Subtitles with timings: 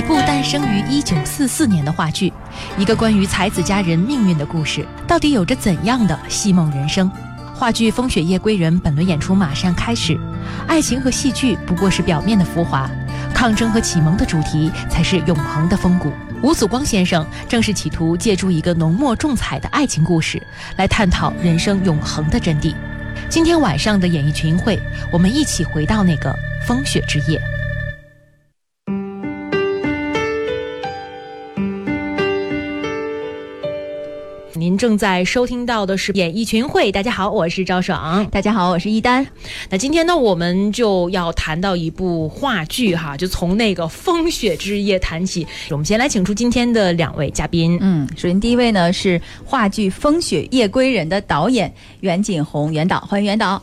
[0.00, 2.32] 一部诞生于一九四四年的话剧，
[2.78, 7.12] 一个关于才子佳人命运的故事，到底有着怎样的戏梦人生？
[7.54, 10.18] 话剧《风雪夜归人》本轮演出马上开始，
[10.66, 12.90] 爱情和戏剧不过是表面的浮华，
[13.34, 16.10] 抗争和启蒙的主题才是永恒的风骨。
[16.42, 20.42] 吴祖光先生正是企图借助一个浓墨重彩的爱情故事，
[20.78, 22.74] 来探讨人生永恒的真谛。
[23.28, 24.80] 今天晚上的演艺群会，
[25.12, 26.34] 我们一起回到那个
[26.66, 27.38] 风雪之夜。
[34.80, 39.26] 正在收听到的是演艺群会，大家好，我是赵爽，大家好，我是一丹。
[39.68, 45.46] 那今天呢，我们就要谈到一部话剧哈，就从那个风雪之夜谈起。
[45.68, 47.76] 我们先来请出今天的两位嘉宾。
[47.82, 53.62] 嗯，首先第一位呢是话剧《风雪夜归人》的导演袁锦宏，袁导，欢迎袁导。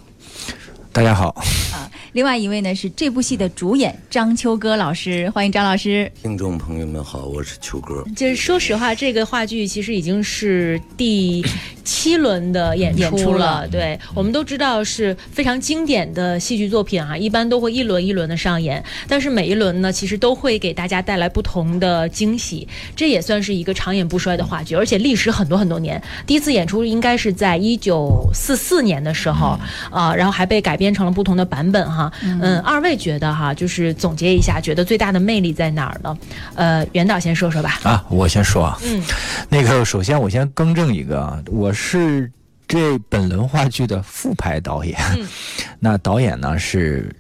[0.92, 1.30] 大家好。
[1.74, 6.12] 啊，另外一位呢是这部戏的主演张秋歌老师，欢迎张老师。
[6.22, 8.04] 听众朋友们好，我是秋歌。
[8.16, 11.46] 就是说实话，这个话剧其实已经是第
[11.84, 13.68] 七轮的演出了。
[13.68, 18.84] 对，我们都知道是非常经典的戏剧作品啊，一般都会一轮一轮的上演。
[19.08, 22.68] 但是每一轮呢，其实都会给大家带来不同的惊喜。
[22.96, 26.02] 这也算是一个长演不衰的话剧，而且历时很多很多年。
[26.26, 29.60] 第一次演出应该是在一九四四年的时候
[29.92, 32.12] 啊，然后还被改编成了不同的版本哈。
[32.22, 36.18] 嗯，二位觉得哈，就是总结一下，觉得最大的魅力在哪儿呢？
[36.56, 37.80] 呃，袁导先说说吧。
[37.84, 38.78] 啊，我先说啊。
[38.84, 39.02] 嗯，
[39.50, 42.32] 那个首先我先更正一个啊，我是
[42.68, 45.00] 这本轮话剧的副排导演。
[45.18, 45.28] 嗯，
[45.80, 47.16] 那导演呢是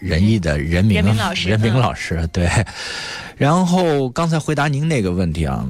[0.00, 1.48] 仁义的任明老师。
[1.48, 2.48] 任明老师对。
[3.36, 5.66] 然后刚才回答您那个问题啊，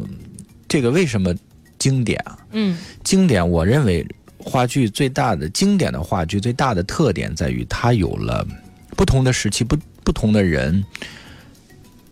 [0.68, 1.34] 这个为什么
[1.78, 2.38] 经典啊？
[2.52, 4.06] 嗯，经典，我认为。
[4.38, 8.46] 话剧最大的经典的话剧最大的特点在于，它有了
[8.96, 10.84] 不同的时期、不不同的人，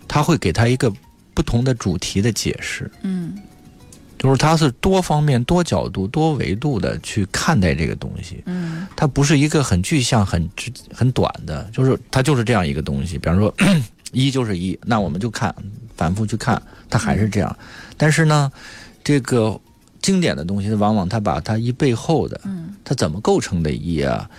[0.06, 0.92] 他会给他一个
[1.32, 2.91] 不同的主题的解释。
[3.02, 3.38] 嗯，
[4.19, 8.42] 就是他是多方面、多角度、多维度的去看待这个东西。
[8.47, 10.48] 嗯，它不是一个很具象、很
[10.92, 13.19] 很短的，就是它就是这样一个东西。
[13.19, 13.54] 比方说，
[14.12, 15.54] 一就是一，那我们就看，
[15.97, 16.60] 反复去看，
[16.91, 17.56] 它还是这样。
[17.97, 18.50] 但是呢，
[19.04, 19.60] 这个。
[20.06, 24.31] 经典的东西，往往它把它一背后的，嗯，它怎么构成的一啊？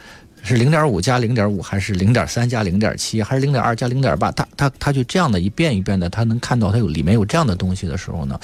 [0.41, 4.31] 是零点五加零点五，还是零点三加零点七，还是零点二加零点八？
[4.31, 8.39] 它它它就这样的一遍一遍的，它能看到它有里面有这样的东西的时候呢，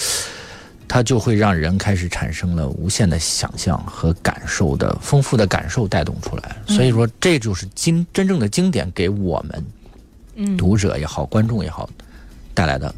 [0.85, 6.57] 它就会让人开始产生了无限的想象和感受的丰富的感受带动出来。
[6.67, 9.65] 所以说，这就是经真正的经典给我们，
[10.35, 11.89] 嗯，读者也好，观众也好，
[12.53, 12.93] 带来的。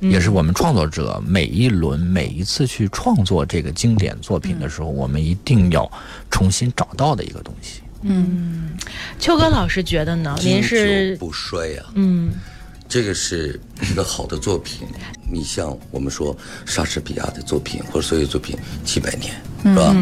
[0.00, 5.90] 也是我们创作者每一轮每一次去创作这个经典作品的时候，我们一定要
[6.30, 7.80] 重新找到的一个东西。
[8.02, 8.76] 嗯，
[9.18, 10.36] 秋哥老师觉得呢？
[10.40, 11.82] 您是不衰呀？
[11.94, 12.30] 嗯，
[12.88, 13.58] 这个是
[13.90, 14.86] 一个好的作品。
[15.28, 19.94] 你像我们说莎士比亚的作品或者所有作品几百年，是吧？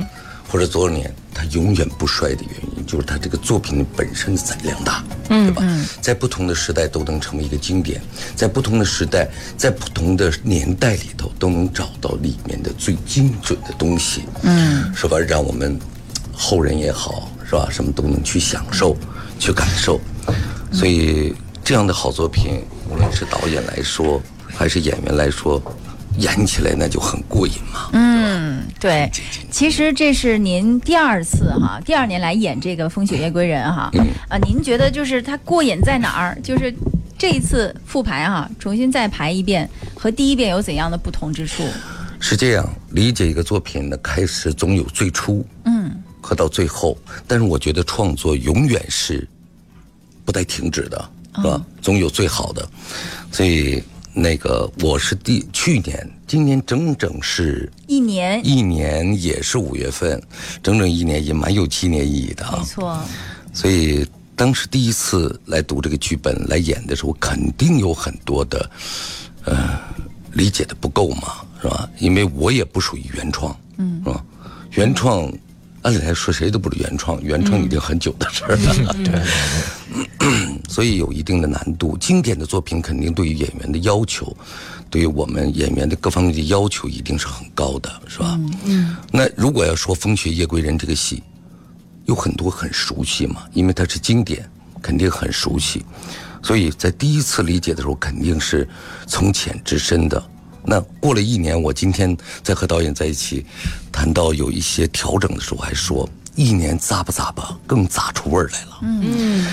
[0.54, 5.65] 或者多少年，他永远不衰的原因，就是他这个作品本身的载量大，对吧？
[6.00, 8.00] 在不同的时代都能成为一个经典，
[8.37, 15.19] 在不同的时代，在不同的年代里头都能找到里面的最精准的东西，嗯，是吧？
[15.19, 15.76] 让我们
[16.32, 17.66] 后人也好，是吧？
[17.69, 18.97] 什么都能去享受、
[19.41, 20.00] 去感受。
[20.71, 21.34] 所以
[21.65, 25.60] 这样的好作品，无论是导演来说，还是演员来说。
[26.19, 27.91] 演起来那就很过瘾嘛。
[27.93, 29.11] 嗯，对，
[29.51, 33.91] 其实这是您第二次哈，第二年来演这个《风雪夜归人》哈。
[34.29, 36.39] 啊，您觉得就是它过瘾在哪儿？
[36.43, 36.73] 就是
[37.19, 41.65] 这一次复排哈，重新再排一遍，和第一遍有怎样的不同之处？
[42.21, 46.97] 是这样，理解一个作品的开始总有最初，嗯，和到最后。
[47.27, 49.27] 但是我觉得创作永远是
[50.25, 51.61] 不带停止的，是吧？
[51.83, 52.69] 总有最好的，
[53.33, 53.83] 所以。
[54.15, 60.23] 那个我是第去年，今年整整是一年，一年也是五月份，
[60.63, 62.59] 整整一年也蛮有纪念意义的啊。
[62.59, 62.99] 没错，
[63.53, 68.71] 所以当时第一次来读这个剧本来演的时候，肯定有很多的，
[69.45, 69.81] 呃，
[70.33, 71.91] 理解的不够嘛，是吧？
[71.99, 74.25] 因为我也不属于原创，嗯，是吧？
[74.71, 75.28] 原创。
[75.84, 78.97] 按理来说，谁都不是原创，原创已经很久的事儿了。
[79.04, 81.95] 对， 所以有一定的难度。
[81.98, 84.34] 经典的作品肯定对于演员的要求，
[84.89, 88.41] 对于我们演员的各方面的要求一定是很高的，是吧？
[88.65, 88.97] 嗯。
[89.13, 91.22] 那如果要说《风雪夜归人》这个戏，
[92.07, 94.48] 有很多很熟悉嘛，因为它是经典，
[94.81, 95.84] 肯定很熟悉。
[96.42, 98.66] 所以在第一次理解的时候，肯定是
[99.07, 100.31] 从浅至深的。
[100.66, 103.45] 那过了一年，我今天再和导演在一起
[103.95, 108.81] 谈到有一些调整的时候，还说一年咂吧咂吧更咂出味儿来了。
[108.83, 109.47] 嗯，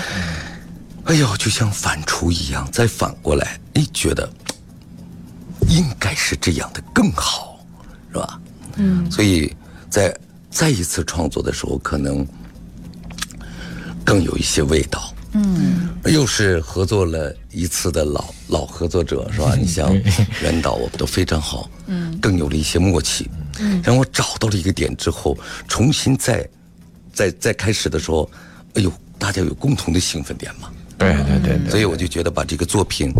[1.04, 4.28] 哎呦，就像反刍一样，再反过来，哎，觉得
[5.68, 7.64] 应该是这样的更好，
[8.10, 8.40] 是吧？
[8.74, 9.54] 嗯，所以
[9.88, 10.12] 在
[10.50, 12.26] 再一次创作的时候，可能
[14.04, 15.14] 更有一些味道。
[15.34, 19.54] 嗯，又是合作了一次的老老合作者，是吧？
[19.54, 19.94] 你像
[20.42, 23.30] 袁导，我们都非常好，嗯，更有了一些默契。
[23.60, 25.36] 嗯，让我找到了一个点之后，
[25.68, 26.48] 重新再
[27.12, 28.30] 再再开始的时候，
[28.74, 30.70] 哎呦，大家有共同的兴奋点嘛。
[30.98, 33.12] 对对对对，所以我就觉得把这个作品，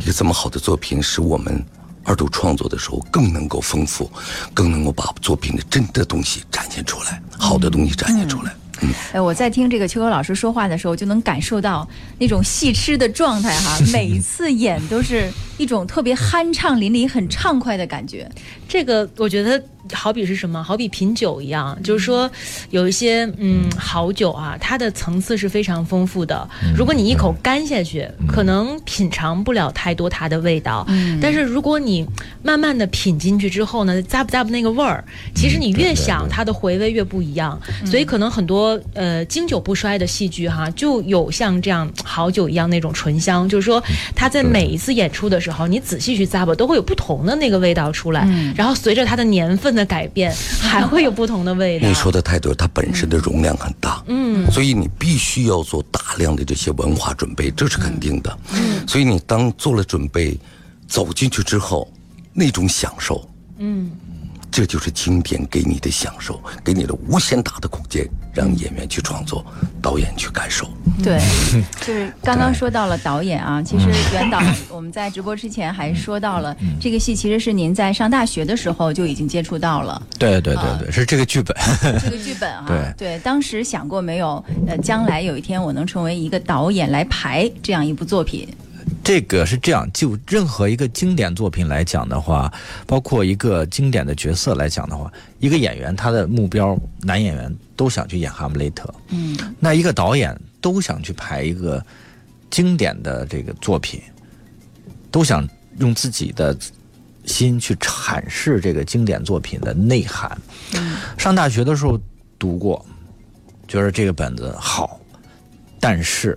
[0.00, 1.62] 一个这么好的作品，使我们
[2.02, 4.10] 二度创作的时候更能够丰富，
[4.54, 8.50] 更能够把作品的真的东西展现出来，好的东西展现出来。
[8.50, 13.78] 嗯哎，我在听这个秋秋老师说话的时候，就能感受到那种戏痴的状态哈。
[13.90, 18.30] 每一次演都是一种特别酣畅淋漓、很畅快的感觉。
[18.68, 20.62] 这个我觉得好比是什么？
[20.62, 22.30] 好比品酒一样，就是说
[22.70, 26.48] 有一些嗯好酒啊，它的层次是非常丰富的。
[26.76, 30.84] 如果你一口干下去，可能品尝不了太多它的味道。
[30.88, 31.18] 嗯。
[31.20, 32.06] 但是如果你
[32.42, 35.04] 慢慢的品进去之后呢，咂不咂不那个味儿，
[35.34, 37.60] 其实你越想它的回味越不一样。
[37.84, 38.80] 所以可能很多。
[38.94, 43.82] 呃，经久不衰的戏剧哈，就有像这样好酒一样那种醇香，就是说，
[44.14, 48.26] 它在每一次演出的时候，你仔细去咂吧，都会有不同的那个味道出来。
[48.56, 51.86] 然后随着它的年份的改变，还会有不同的味道。
[51.86, 58.38] 你说的太对，它本身的容量很大，嗯，所以你必须要做大量的这些文化准备，这是肯定的。
[58.54, 60.36] 嗯，所以你当做了准备，
[60.88, 61.86] 走进去之后，
[62.32, 63.90] 那种享受，嗯。
[64.56, 69.44] 这就是经典给你的享受，给你的无限大的空间，让演员去创作，
[69.82, 70.66] 导演去感受。
[71.04, 71.20] 对，
[71.84, 80.00] 就是刚刚说到了导演啊，其实袁导，我们在直播之前还说到了这个戏，其实是您在上大学的时候就已经接触到了。
[80.18, 81.54] 对对对对，是这个剧本。
[82.02, 84.42] 这个剧本啊，对对，当时想过没有？
[84.66, 88.48] 呃，将来有一天我能成为一个导演来排这样一部作品。
[89.06, 92.52] 这个是这样，就任何一个经典作品来讲的话，
[92.88, 95.08] 包括一个经典的角色来讲的话，
[95.38, 101.80] 一个演员他的目标，男演员都想去演哈姆雷特，嗯，那一个导演都想去拍一个
[102.50, 104.02] 经典的这个作品，
[105.12, 105.48] 都想
[105.78, 106.58] 用自己的
[107.26, 110.36] 心去阐释这个经典作品的内涵。
[111.16, 111.96] 上大学的时候
[112.40, 112.84] 读过，
[113.68, 114.98] 觉得这个本子好，
[115.78, 116.36] 但是。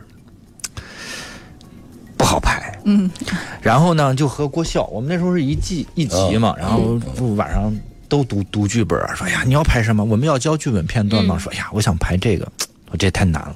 [2.20, 3.10] 不好排，嗯，
[3.62, 7.00] 然后呢，就和郭笑，我们那时候是一季一集嘛，然后
[7.38, 7.74] 晚上
[8.10, 10.04] 都读读剧本，说呀，你要拍什么？
[10.04, 11.38] 我们要交剧本片段吗？
[11.38, 12.46] 说呀，我想拍这个，
[12.92, 13.56] 我这太难了，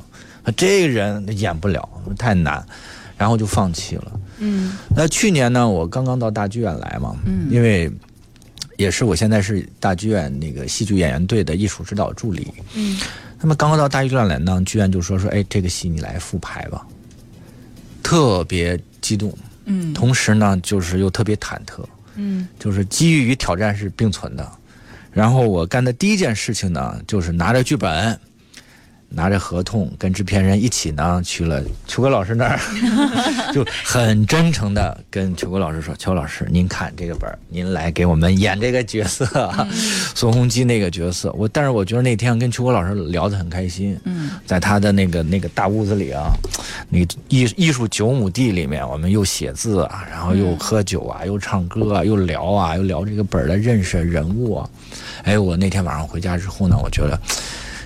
[0.55, 1.87] 这个人演不了，
[2.17, 2.65] 太难，
[3.17, 4.19] 然后就放弃了。
[4.37, 7.91] 嗯，那去年呢，我刚刚到大剧院来嘛，嗯，因为
[8.77, 12.97] 也是我现在是大剧院那个戏剧演员队的艺术指导助理，嗯，
[13.41, 16.87] 那么刚刚到大剧院来呢，剧院就说说，哎，这个戏你来复排吧。
[18.03, 19.35] 特别激动，
[19.65, 21.83] 嗯，同时呢，就是又特别忐忑，
[22.15, 24.47] 嗯，就是机遇与挑战是并存的。
[25.11, 28.19] 然后我干的第一件事情呢，就是拿着剧本。
[29.15, 32.59] 拿着合同跟制片人一起呢去了秋哥老师那儿，
[33.53, 39.25] 就很真诚的跟秋哥老师说：“邱老师，您看这个本儿您来给我们演这个角色，
[40.15, 43.95] 宋洪基那个角色。”我但是我觉得那天跟秋哥老师聊得很开心。
[44.05, 46.31] 嗯，在他的那个那个大屋子里啊，
[46.89, 46.99] 那
[47.29, 54.69] 艺艺术九亩地里面，我们又写字啊，然后又喝酒啊，又唱歌啊，又聊啊，又聊这个本儿的认识人物啊。
[55.23, 57.19] 哎，我那天晚上回家之后呢，我觉得。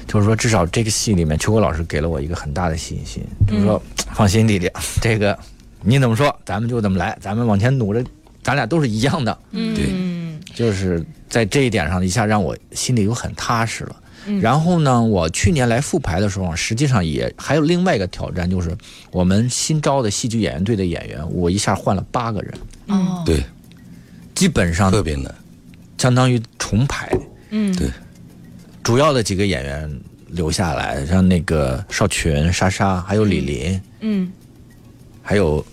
[0.07, 3.21] 就是说，至少这个戏里面，秋国老师给了我一个很大的信心。
[3.45, 3.81] 就是说，
[4.13, 4.71] 放心，弟弟，
[5.01, 5.37] 这个
[5.81, 8.03] 你怎么说，咱们就怎么来，咱们往前努着，
[8.41, 9.37] 咱俩都是一样的。
[9.51, 9.89] 嗯，对，
[10.55, 13.95] 就是在这一点上，一下让我心里又很踏实了。
[14.41, 18.75] 然后呢，我去年来复排的时候，实际上也还有另外一个挑战，就是
[19.11, 22.53] 我们新招的戏剧演员队的演员，我一下换了八个人。
[22.87, 23.41] 哦，对，
[24.35, 25.33] 基本上特别难，
[25.97, 27.09] 相当于重排。
[27.51, 27.89] 嗯，对。
[28.87, 34.31] 主要的几个演员留下来，像那个邵群、莎莎，还有李林，嗯，
[35.21, 35.65] 还有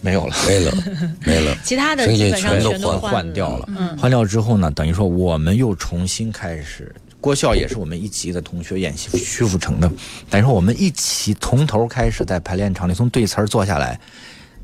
[0.00, 0.34] 没有了？
[0.48, 0.72] 没了，
[1.26, 1.54] 没了。
[1.62, 3.68] 其他的基本上全都换掉了。
[3.76, 6.90] 嗯，换掉之后呢，等于说我们又重新开始。
[7.20, 9.86] 郭笑也是我们一级的同学演戏，徐福成的。
[10.30, 14.00] 等于说我们一起从头开始在排练场里，从对词儿坐下来，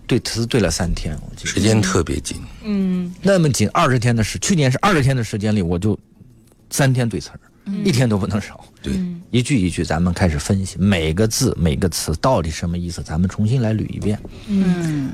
[0.07, 2.39] 对词对了三天，我记得时间特别紧。
[2.65, 5.99] 嗯，那么紧二十天的时，去年是二十天的时间里，我就
[6.71, 7.41] 三天对词儿。
[7.85, 8.93] 一天都不能少，对，
[9.31, 14.19] 一句一句，咱们开始分析每个字、每个词到底什么意思，咱们重新来捋一遍。
[14.49, 15.11] 嗯。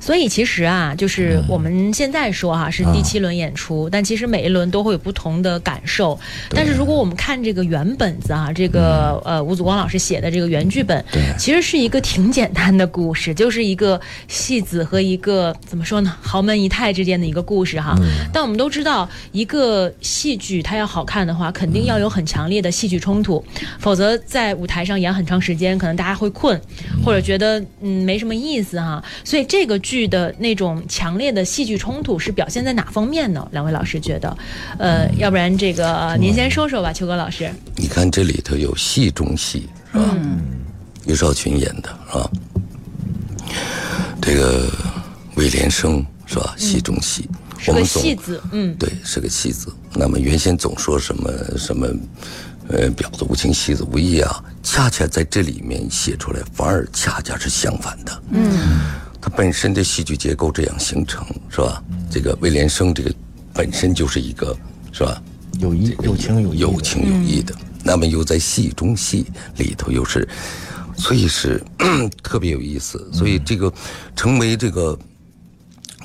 [0.00, 6.18] 所以其实啊，就是我们现在说哈、是第七轮演出，但其实每一轮都会有不同的感受。
[6.50, 11.22] 但是如果我们看这个原本子啊，这个、呃吴祖光老师写的这个原剧本，对。
[11.38, 17.96] 其实是一个挺简单的故事，就是一个戏子和一个怎么说呢，豪门姨太之间的一个故事哈。
[18.32, 23.44] 但我们都知道，一个戏剧它要好看的话，肯定要有很强烈的戏剧冲突，
[23.78, 26.60] 否则在舞台上演很长时间，可能大家会困，
[27.04, 29.02] 或者觉得嗯没什么意思哈。
[29.24, 33.48] 所以这个剧的那种强烈的戏剧冲突是表现在哪方面呢？
[33.52, 34.36] 两位老师觉得，
[34.80, 37.48] 呃，要不然这个呃您先说说吧，秋哥老师。
[37.76, 40.10] 你看这里头有戏中戏，是吧？
[40.12, 40.40] 嗯
[41.06, 42.30] 于少群演的是吧？
[44.20, 44.68] 这个
[45.36, 46.52] 魏连生是吧？
[46.58, 49.72] 戏中戏，是个我们总戏子，嗯，对，是个戏子。
[49.94, 51.86] 那么原先总说什么什么，
[52.66, 58.22] 呃，婊子无情，戏子无义啊，恰恰在这里面写出来，反而恰恰是相反的。
[58.32, 58.58] 嗯，
[59.26, 61.82] 它本身的戏剧结构这样形成，是吧？
[62.08, 63.12] 这个威廉生这个
[63.52, 64.56] 本身就是一个，
[64.92, 65.20] 是吧？
[65.58, 67.52] 有义有情有义有情有义的。
[67.82, 70.28] 那么又在戏中戏里头又是，
[70.96, 71.60] 所以是
[72.22, 73.10] 特别有意思。
[73.12, 73.72] 所以这个
[74.14, 74.96] 成为这个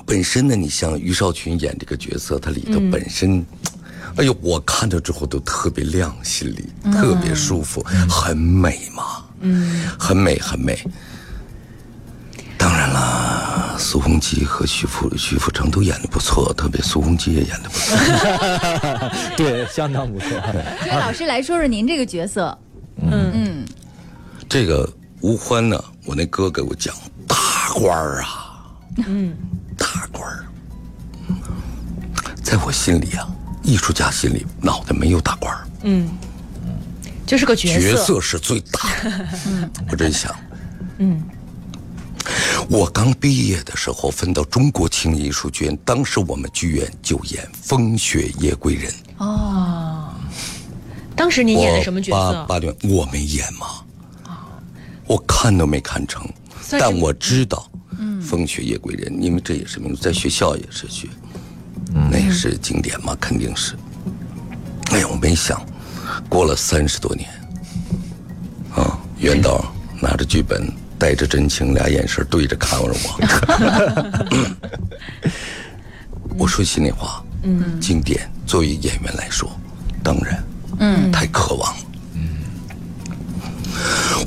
[0.03, 3.45] 本身呢，你像于少群演这个角色，他里头本身。
[4.15, 10.83] 哎呦，我看着之后都特别亮，心里特别舒服，很美嘛，嗯，很美很美。
[13.91, 17.97] 苏洪基和徐福徐福成都演的不错，特别苏洪基也演的不错。
[19.35, 20.29] 对，相当不错。
[20.85, 22.57] 这老师来说说您这个角色，
[23.01, 23.65] 嗯嗯
[24.47, 26.95] 这个吴欢呢，我那哥给我讲
[27.27, 27.35] 大
[27.73, 28.63] 官儿啊，
[29.05, 29.35] 嗯，
[29.77, 30.45] 大官儿，
[32.41, 33.27] 在我心里啊，
[33.61, 36.09] 艺术家心里脑袋没有大官儿，嗯
[37.27, 39.69] 就是个角色角色，色是最大的。
[39.91, 40.33] 我真想，
[40.99, 41.21] 嗯，
[42.69, 48.91] 我刚毕业的时候分到中国青年艺术剧院，当时我们剧院就演《风雪夜归人》。
[49.17, 50.13] 哦。
[51.15, 52.33] 当时您演的什么角色？
[52.33, 53.67] 八八年我没演嘛，
[55.05, 56.27] 我看都没看成，
[56.79, 61.07] 但我知道，嗯，《风雪夜归人》，因为这也是名，在学校也是学，
[62.09, 63.75] 那也是经典嘛，肯定是。
[64.91, 65.61] 哎呀，我没想，
[66.27, 67.29] 过了三十多年，
[68.73, 69.63] 啊，袁导
[70.01, 73.19] 拿着剧本，带着真情，俩眼神对着看着我。
[76.37, 79.49] 我说心里话，嗯，经典作为演员来说，
[80.03, 80.43] 当然，
[80.77, 81.81] 嗯，太渴望了。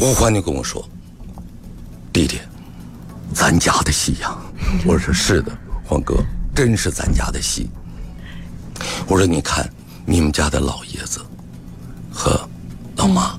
[0.01, 0.85] 吴欢就跟我说
[2.13, 2.41] ：“弟弟，
[3.33, 4.37] 咱家的戏呀。”
[4.85, 6.17] 我说：“是的，欢哥，
[6.57, 7.71] 真是咱家的戏。”
[9.07, 9.71] 我说：“你看，
[10.05, 11.21] 你们家的老爷子
[12.13, 12.49] 和
[12.97, 13.37] 老妈，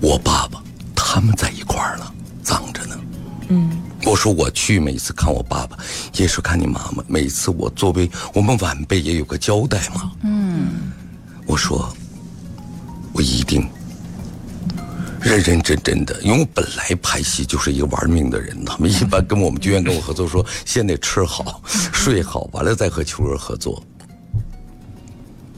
[0.00, 0.62] 我爸爸
[0.94, 2.01] 他们在一块儿了，葬着呢。”
[3.52, 3.70] 嗯，
[4.06, 5.76] 我说我去每次看我爸爸，
[6.14, 7.04] 也是看你妈妈。
[7.06, 10.10] 每次我作为我们晚辈也有个交代嘛。
[10.22, 10.90] 嗯，
[11.44, 11.94] 我说
[13.12, 13.68] 我一定
[15.20, 23.82] 认认真真的，因为我本来拍戏就是一个玩命的人，他们一般跟我们剧院跟我合作说，先得吃好、睡好，完了再和秋儿合作。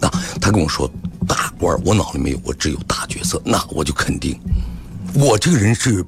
[0.01, 0.09] 那
[0.41, 0.91] 他跟我说
[1.29, 4.37] 大官，我脑里没有，我只有大角色，那我就肯定，
[5.15, 6.05] 我这个人是。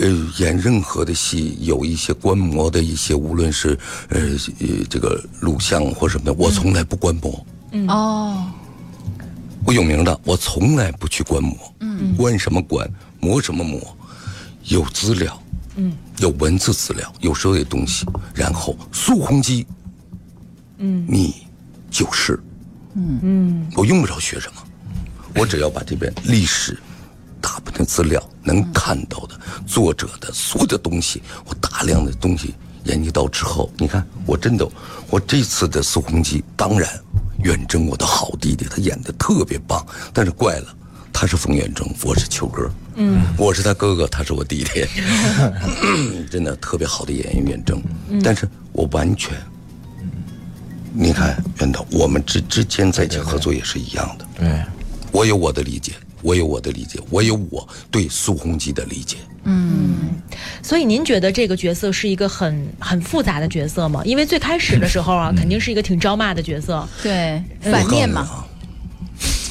[0.00, 3.78] 呃，演任何的戏，有一些观摩的一些，无论是
[4.08, 4.18] 呃
[4.58, 7.46] 呃这个录像或什么的，我从来不观摩。
[7.72, 8.50] 嗯哦，
[9.66, 11.54] 我有名的，我从来不去观摩。
[11.80, 12.90] 嗯，观什么观，
[13.20, 13.78] 磨什么磨，
[14.64, 15.42] 有资料，
[15.76, 19.66] 嗯，有文字资料，有时候有东西，然后苏洪基，
[20.78, 21.46] 嗯，你
[21.90, 22.40] 就是，
[22.94, 24.62] 嗯嗯，我用不着学什么，
[25.36, 26.78] 我只要把这边历史。
[27.40, 32.54] 大部分资料能看到的作者的所有的东西，我大量的东西
[32.84, 34.68] 研究到之后，你看，我真的，
[35.08, 36.88] 我这次的苏洪基，当然，
[37.42, 40.74] 远征我的好弟弟，他演的特别棒，但是怪了，
[41.12, 44.86] 他是冯远征，我是秋哥，嗯，我是他哥哥，他是我弟弟，
[46.30, 47.82] 真的特别好的演员远征，
[48.22, 49.34] 但是我完全，
[50.92, 54.62] 你看袁导，我们之之间在一起合作也是一样的，对，
[55.12, 55.92] 我有我的理解。
[56.22, 59.16] 我有我的理解，我有我对苏洪基的理解。
[59.44, 60.20] 嗯
[60.62, 64.02] 所以您觉得这个角色是一个很很复杂的角色吗？
[64.04, 66.86] 因为最开始的时候啊，肯定是一个挺招骂的角色。
[67.02, 68.46] 对，反面嘛，我告诉你啊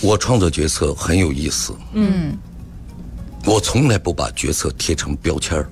[0.02, 1.76] 我创作角色很有意思。
[1.94, 2.38] 嗯，
[3.46, 5.70] 我从来不把角色贴成标签儿。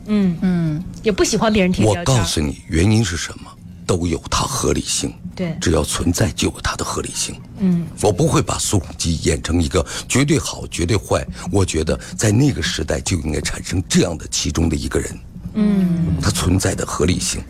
[1.03, 2.19] 也不喜欢别人贴我标签我。
[2.19, 3.49] 告诉你，原因是什么，
[3.87, 5.11] 都有它合理性。
[5.35, 7.39] 对只要存在就有它的合理性。
[7.59, 11.25] 嗯，我不会把苏洪基演成一个绝对好、绝对坏。
[11.51, 15.17] 我觉得在那个时代就应该产生这样的其中的一个人。
[15.53, 17.41] 嗯他存在的合理性，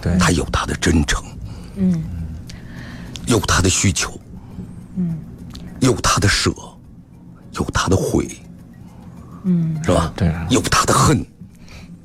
[0.00, 1.24] 对他有他的真诚，
[1.76, 2.04] 嗯
[3.26, 4.20] 有他的需求，
[4.96, 5.18] 嗯
[5.80, 6.52] 有他的舍，
[7.52, 8.28] 有他的悔，
[9.44, 10.12] 嗯是吧？
[10.16, 11.24] 对有他的恨。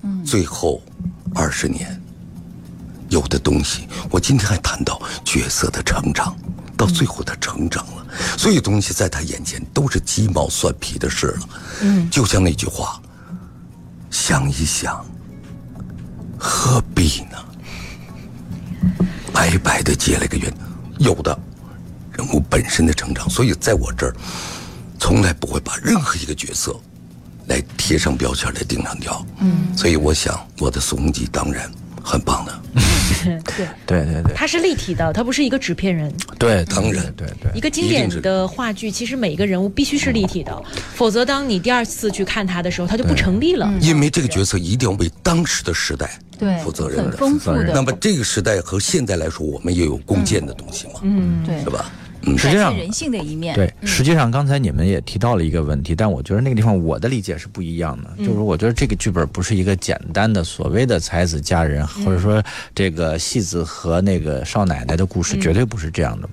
[0.03, 0.81] 嗯最后
[1.35, 2.00] 二十年，
[3.11, 6.33] 有的东西，我今天还谈到角色的成长，
[6.77, 8.05] 到最后他成长了，
[8.37, 11.49] 所有东西在他眼前都是鸡毛蒜皮的事了。
[11.81, 13.01] 嗯，就像那句话，
[14.09, 15.05] 想一想，
[16.39, 17.37] 何必呢？
[19.33, 20.51] 白白的结了个缘，
[20.97, 21.37] 有的
[22.13, 24.15] 人物本身的成长，所以在我这儿，
[24.97, 26.73] 从来不会把任何一个角色
[27.47, 29.25] 来贴上标签来定上调。
[29.39, 31.69] 嗯，所以我想我的宋仲基当然
[32.03, 32.61] 很棒的，
[33.57, 34.33] 对，对对对。
[34.33, 36.11] 他是立体的，他不是一个纸片人。
[36.39, 37.51] 对，当然对对。
[37.53, 40.63] 一个经典的话剧，其实每一个人物必须是立体的，
[40.95, 43.71] 否则当你第二次去看他的时候，他就不成立了。
[43.81, 47.03] 因为这个角色一定要为当时的时代对，负责任的。
[47.03, 47.73] 很丰富负责任的。
[47.73, 51.59] 那么这个时代和现在来说，我们也有共建的东西嘛，嗯，对。
[51.63, 51.91] 是，吧？
[52.23, 53.55] 嗯，实际上人性的一面。
[53.55, 62.43] 对，实际上刚才你们也提到了一个问题，但我觉得那个地方我的理解是不一样的，就是我觉得这个剧本不是一个简单的所谓的才子佳人，或者说
[62.75, 66.29] 这个戏子和那个少奶奶的故事，绝对不是这样的。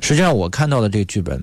[0.00, 1.42] 实际上我看到的这个剧本，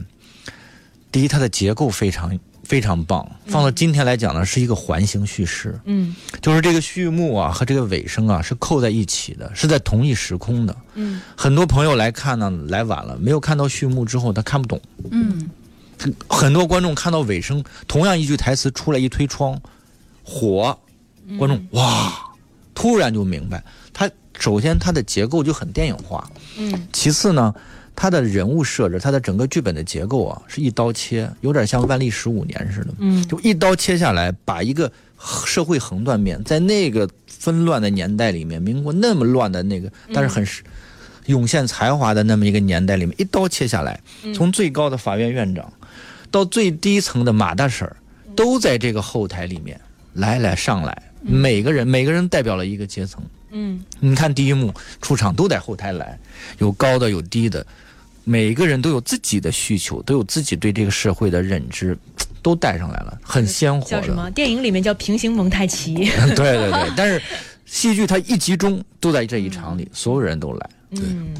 [1.11, 2.37] 第一，它的结构非常
[2.67, 6.13] 非常棒，放到今天来讲呢，是一个环形叙事，嗯。
[6.41, 10.75] 就是这个序幕啊和这个尾声啊是扣在一起的，是在同一时空的。
[10.95, 11.21] 嗯。
[11.37, 14.81] 很多朋友来看呢，来晚了，没有看到序幕之后，他看不懂。
[15.11, 15.49] 嗯，
[16.27, 19.57] 很多观众看到尾声，同样一句台词出来一推窗，
[20.21, 20.77] 火，
[21.37, 22.13] 观众哇，
[22.75, 23.63] 突然就明白。
[23.93, 26.87] 它首先它的结构就很电影化，嗯。
[26.91, 27.55] 其次呢，
[27.99, 33.27] 它的人物设置，他的整个剧本的结构啊，是一刀切，有点像万历十五年似的，嗯。
[33.27, 34.89] 就一刀切下来，把一个
[35.47, 40.61] 社会横断面，在那个纷乱的年代里面，民国那么乱的那个，但是很是
[41.25, 43.99] 涌现才华的那么一个年代里面，一刀切下来，
[44.35, 45.73] 从最高的法院院长
[46.29, 47.97] 到最低层的马大婶儿，
[48.35, 49.81] 都在这个后台里面
[50.13, 53.23] 来来上来，每个人每个人代表了一个阶层。
[53.49, 53.83] 嗯。
[53.99, 56.19] 你看第一幕出场都在后台来，
[56.59, 57.65] 有高的有低的，
[58.29, 61.97] 每个人都有自己的需求，都有自己对这个社会的认知，
[62.43, 63.89] 都带上来了，很鲜活的。
[63.89, 64.29] 叫什么？
[64.31, 65.95] 电影里面叫平行蒙太奇。
[66.35, 67.21] 对对对，但是
[67.65, 70.69] 戏剧它一集中都在这一场里，所有人都来。
[70.89, 71.33] 嗯，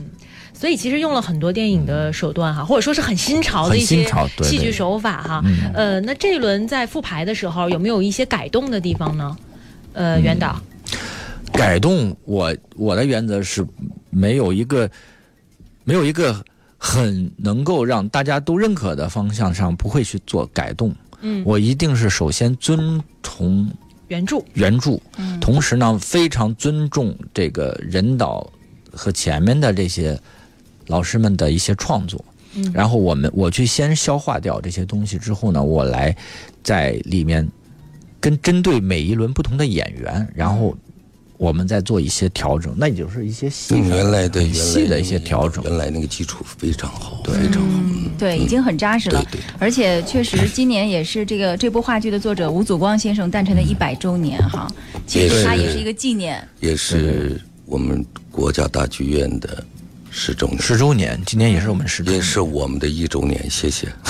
[0.54, 4.10] 所以其实用了很多电影的手段哈，或者说是很新潮的一些
[4.42, 5.42] 戏剧手法哈。
[5.44, 9.38] 嗯呃，那这一轮在复排的时候有没有一些改动的地方呢？
[9.92, 10.58] 呃，袁导，
[11.52, 13.68] 改动我我的原则是
[14.10, 14.90] 没有一个
[15.84, 16.34] 没有一个
[16.78, 20.96] 很能够让大家都认可的方向上不会去做改动。
[21.22, 23.70] 嗯，我一定是首先遵从
[24.08, 28.48] 原著，原著，嗯同时呢非常尊重这个人导
[28.92, 30.20] 和前面的这些
[30.86, 32.24] 老师们的一些创作。
[32.54, 36.16] 嗯然后我们我去先消化掉这些东西之后呢，我来
[36.64, 37.48] 在里面
[38.20, 40.76] 跟针对每一轮不同的演员，然后
[41.38, 45.64] 我们在做一些调整，那也就是一些细的原来的原来细的一些调整。
[45.64, 47.80] 原来那个基础非常好，非常好。
[47.84, 49.42] 嗯，对，已经很扎实了对对。
[49.60, 54.68] 而且确实，今年也是这个这部话剧的作者吴祖光先生诞辰的一百周年哈。
[55.06, 56.46] 其实它也是一个纪念。
[56.60, 59.64] 也是我们国家大剧院的
[60.20, 63.40] 十周年，十周年，今年也是我们十周年，也是我们的一周年。
[63.52, 63.88] 谢谢。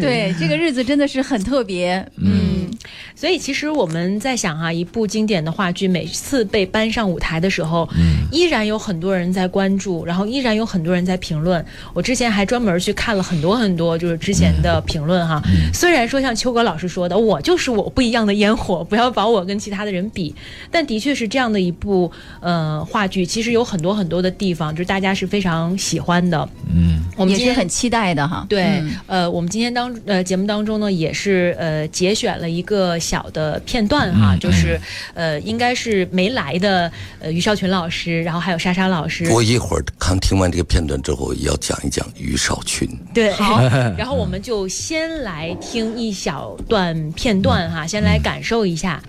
[0.00, 2.06] 对，这个日子真的是很特别。
[2.18, 2.70] 嗯，
[3.16, 7.88] 所以其实我们在想啊，一部经典的话剧每次被搬上舞台的时候，
[8.30, 11.62] 依然有很多人在关注，然后依然有很多人在评论。
[11.92, 15.42] 我之前还专门去看了很多很多，就是之前的评论哈。
[15.74, 20.32] 虽然说像秋格老师说的，我就是我不一样的烟火，不要把我跟其他的人比，
[20.70, 26.48] 但的确是这样的一部呃话剧，其实有很多很多的地方，就是大家是非常喜欢的。
[26.66, 28.46] 嗯，我们今天也是很期待的哈。
[28.48, 34.78] 对，嗯呃，我们今天当呃节目当中呢，也是呃节选了一个小的片段哈，就是
[35.14, 42.88] 呃应该是没来的呃于少群老师，然后还有莎莎老师，我一会儿看听完这个片段之后，也要讲一讲于少群。
[43.14, 43.62] 对，好
[43.96, 49.02] 然后我们就先来听一小段片段哈，先来感受一下。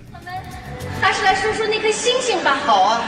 [1.00, 2.56] 还是来说说那颗星星吧。
[2.64, 3.02] 好啊，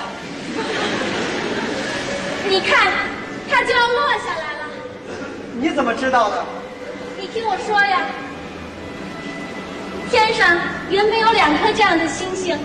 [2.49, 2.93] 你看，
[3.51, 4.69] 它就要落下来了。
[5.59, 6.45] 你怎么知道的？
[7.19, 8.03] 你听我说呀，
[10.11, 10.59] 天上
[10.91, 12.57] 原本有两颗这样的星星，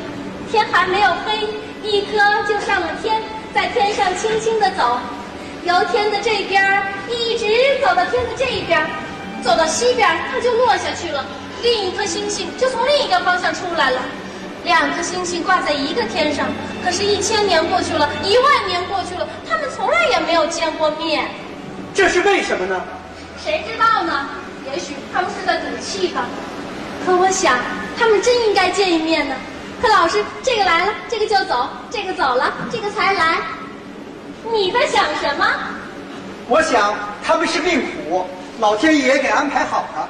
[0.51, 1.47] 天还没有黑，
[1.81, 3.21] 一颗就上了天，
[3.53, 4.99] 在天上轻轻地走，
[5.63, 7.47] 由天的这边儿一直
[7.81, 8.85] 走到天的这一边儿，
[9.41, 11.25] 走到西边它就落下去了，
[11.63, 14.01] 另一颗星星就从另一个方向出来了。
[14.63, 16.47] 两颗星星挂在一个天上，
[16.83, 21.27] 可是，一千年过去了，一万年过去了，他们从来也没有见过面，
[21.93, 22.81] 这是为什么呢？
[23.43, 24.27] 谁知道呢？
[24.71, 26.25] 也许他们是在赌气吧。
[27.05, 27.57] 可我想，
[27.97, 29.35] 他们真应该见一面呢。
[29.81, 33.37] 可老师这个来了，这个就走；这个走了，这个才来。
[34.51, 35.45] 你在想什么？
[36.47, 36.93] 我想
[37.25, 38.25] 他们是命苦，
[38.59, 40.07] 老天爷给安排好的。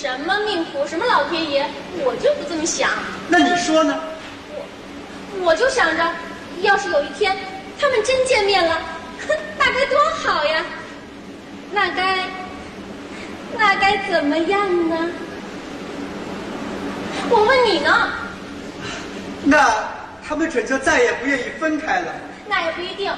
[0.00, 0.86] 什么命苦？
[0.86, 1.68] 什么老天爷？
[1.98, 2.88] 我就不这么想。
[3.28, 4.00] 那你说呢？
[4.48, 6.10] 我我就想着，
[6.62, 7.36] 要是有一天
[7.78, 8.80] 他们真见面了，
[9.28, 10.64] 哼，那该多好呀！
[11.70, 12.18] 那该
[13.58, 14.96] 那该怎么样呢？
[17.28, 18.08] 我问你呢？
[19.44, 19.84] 那
[20.26, 22.06] 他们准就再也不愿意分开了。
[22.48, 23.12] 那也不一定。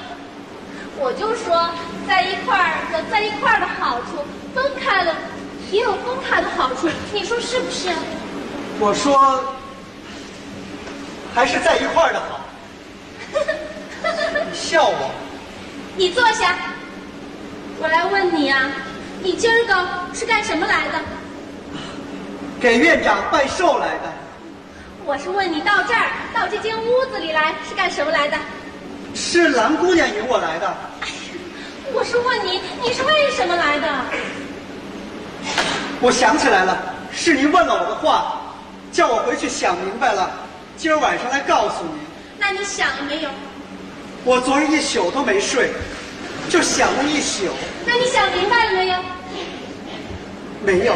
[0.97, 1.69] 我就说，
[2.05, 4.17] 在一块儿有在一块儿的好处，
[4.53, 5.15] 分开了
[5.73, 6.87] 也有分开的好处。
[7.11, 7.89] 你说是不是？
[8.79, 9.43] 我说，
[11.33, 12.39] 还是在一块儿的好。
[14.51, 15.11] 你笑我？
[15.97, 16.55] 你坐下。
[17.79, 18.71] 我来问你啊，
[19.23, 19.73] 你今儿个
[20.13, 20.99] 是干什么来的？
[22.61, 24.13] 给院长拜寿来的。
[25.05, 28.37] 我是问你到这儿，到这间屋子里来是干什么来的？
[29.15, 30.67] 是蓝姑娘引我来的。
[31.01, 31.13] 哎呀，
[31.93, 33.87] 我是问你，你是为什么来的？
[35.99, 36.77] 我想起来了，
[37.11, 38.41] 是您问了我的话，
[38.91, 40.29] 叫我回去想明白了，
[40.75, 41.99] 今儿晚上来告诉您。
[42.37, 43.29] 那你想了没有？
[44.25, 45.71] 我昨儿一宿都没睡，
[46.49, 47.43] 就想了一宿。
[47.85, 48.95] 那你想明白了没有？
[50.65, 50.93] 没有。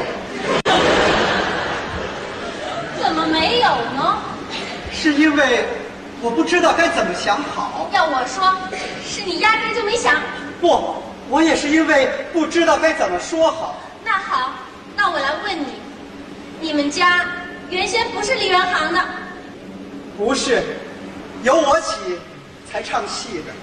[3.02, 4.18] 怎么没有呢？
[4.92, 5.66] 是因为
[6.22, 7.90] 我不知道该怎么想好。
[7.94, 8.54] 要我说，
[9.06, 10.16] 是你压根就没想。
[10.60, 10.96] 不，
[11.30, 13.76] 我也是因为不知道该怎么说好。
[14.10, 14.54] 那好，
[14.96, 15.66] 那我来问你，
[16.62, 17.26] 你们家
[17.70, 19.04] 原先不是梨园行的？
[20.18, 20.64] 不是，
[21.44, 22.18] 由我起
[22.72, 23.54] 才唱戏的。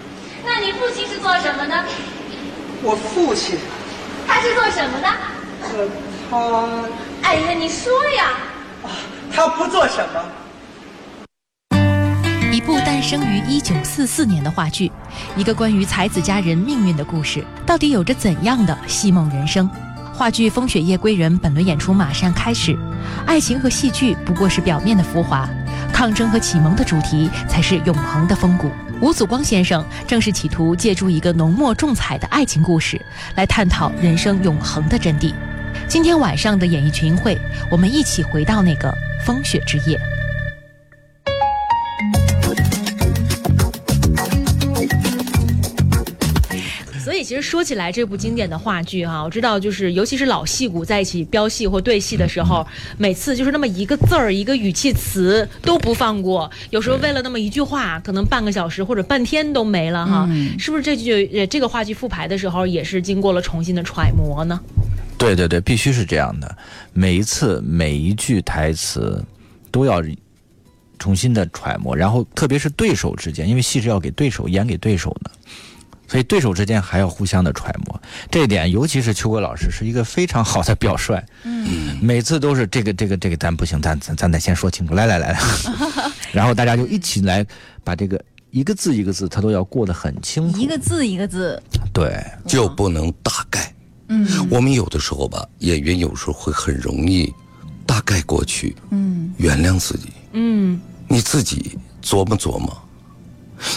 [0.44, 1.84] 那你父亲是做什么的？
[2.82, 3.58] 我父亲。
[4.26, 5.08] 他是做什么的？
[5.62, 5.88] 呃，
[6.30, 6.88] 他……
[7.22, 8.24] 哎呀，你说呀！
[8.82, 8.88] 啊，
[9.34, 10.22] 他不做什么。
[12.52, 14.92] 一部诞生于一九四四年的话剧，
[15.36, 19.68] 一个关于才子佳人命运的故事，到底有着怎样的戏梦人生？
[20.14, 22.78] 话剧《风雪夜归人》本轮演出马上开始，
[23.26, 25.48] 爱情和戏剧不过是表面的浮华，
[25.92, 28.70] 抗争和启蒙的主题才是永恒的风骨。
[29.00, 33.00] 吴祖光先生正是企图借助一个浓墨重彩的爱情故事，
[33.34, 35.34] 来探讨人生永恒的真谛。
[35.88, 37.36] 今天晚上的演艺群会，
[37.68, 38.96] 我们一起回到那个
[39.26, 40.00] 风雪之夜。
[47.24, 52.64] 其实说起来，这部经典的话剧哈，我知道就是尤其是老戏骨在一起飙戏或对戏的时候，
[52.98, 56.50] 每次就是那么一个字儿、一个语气词都不放过。
[56.70, 60.28] 有时候为了那么一句话，可能半个小时或者半天都没了哈。
[60.58, 64.60] 是不是这句呃这个话剧复排的时候也是经过了重新的揣摩呢？
[65.16, 66.56] 对对对，必须是这样的。
[66.92, 69.24] 每一次每一句台词
[69.70, 70.02] 都要
[70.98, 75.30] 重新的揣摩，然后特别是对手之间，因为戏是要给对手演给对手的。
[76.06, 81.20] 所以对手之间还要互相的揣摩，这一点尤其是秋国老师是一个非常好的表率。
[81.44, 84.94] 嗯，每次都是这个这个这个咱不行，咱咱咱得先说清楚。
[84.94, 85.40] 来来来来，
[86.30, 87.44] 然后大家就一起来
[87.82, 90.58] 把这个一个字一个字，他都要过得很清楚。
[90.60, 91.60] 一个字一个字，
[91.92, 93.72] 对，就不能大概。
[94.08, 97.32] 嗯，我们有的时候吧，演员有时候会很容易
[97.86, 98.76] 大概过去。
[98.90, 100.12] 嗯，原谅自己。
[100.32, 102.76] 嗯，你自己琢磨琢磨。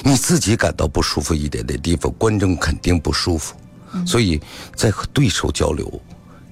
[0.03, 3.55] 你自己感到不舒服一点的地方，观众肯定不舒服。
[4.05, 4.39] 所以
[4.75, 6.01] 在和对手交流、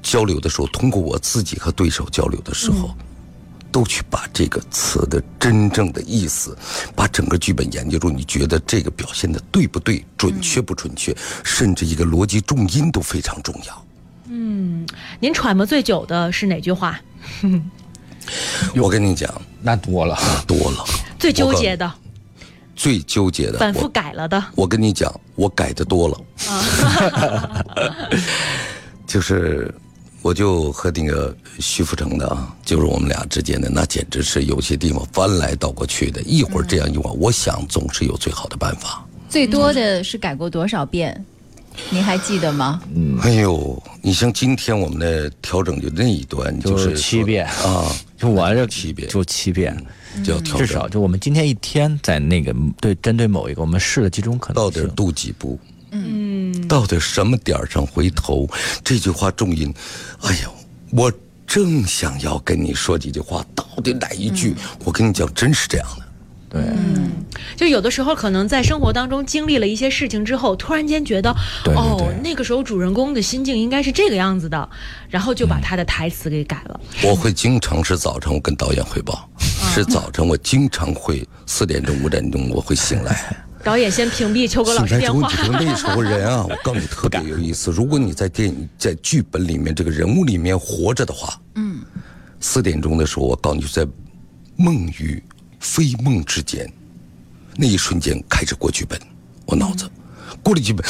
[0.01, 2.95] 交流的时候，通过我自己和对手交流的时候，
[3.71, 6.57] 都去把这个词的真正的意思，
[6.95, 8.09] 把整个剧本研究住。
[8.09, 13.85] 你觉得这个表现的对不对、准确不准确，甚至一个逻辑重音都非常重要。
[14.29, 14.87] 嗯，
[15.19, 16.99] 您揣摩最久的是哪句话？
[18.75, 19.29] 我跟你讲，
[19.61, 20.17] 那多了，
[20.47, 20.85] 多了，
[21.19, 21.91] 最纠结的。
[22.75, 24.43] 最纠结的，反复改了的。
[24.55, 26.19] 我跟你讲，我改的多了。
[29.07, 29.73] 就是，
[30.21, 39.05] 我就和那个徐福成的啊，就是我们俩之间的，那简直是有些地方翻来倒过去的，一会儿这样一会儿，我想总是有最好的办法。
[39.29, 41.23] 最多的是改过多少遍？
[41.89, 42.81] 您还记得吗？
[42.95, 43.17] 嗯。
[43.21, 47.85] 哎呦，你像今天我们的调整就那一段，就是七遍啊，
[48.17, 49.75] 就我这七遍，就七遍。
[50.23, 55.59] 就至少就我们今天一天在那个对针对某一个我们试了几种可能到底渡几步？
[55.91, 58.49] 嗯，到底什么点上回头？
[58.81, 59.73] 这句话重音，
[60.21, 60.49] 哎呀，
[60.91, 61.11] 我
[61.45, 64.55] 正想要跟你说几句话，到底哪一句？
[64.85, 66.04] 我跟你讲，真是这样的。
[66.55, 66.63] 对，
[67.57, 74.69] 就有的时候可能在生活当中经历了一些事情之后，突然间觉得，对对哦，那个时候主人公的心境应该是这个样子的，
[75.09, 76.79] 然后就把他的台词给改了。
[77.03, 79.29] 我会经常是早晨我跟导演汇报，
[79.73, 83.35] 是早晨我经常会四点钟五点钟我会醒来。
[83.65, 85.27] 导演先屏蔽秋哥老师电话。
[85.51, 87.71] 那时候人啊，我告诉你 特别有意思。
[87.71, 91.79] 如果你在电影在剧本里面这个人物里面活着的话，嗯，
[92.39, 93.87] 四点钟的时候，我告诉你，在
[94.55, 95.21] 梦与
[95.65, 96.71] 非梦之间，
[97.55, 98.99] 那一瞬间开始过剧本，
[99.47, 99.89] 我脑子
[100.43, 100.85] 过了剧本，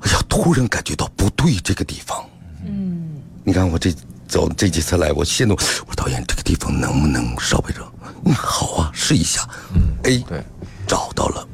[0.00, 2.28] 哎呀，突然感觉到不对这个地方，
[2.66, 3.94] 嗯，你看我这
[4.26, 7.80] 走这几次来，我现在我说导演这个地方能不能稍微着？
[8.24, 10.42] 嗯，好啊，试一下，嗯，哎，对，
[10.86, 11.46] 找到了。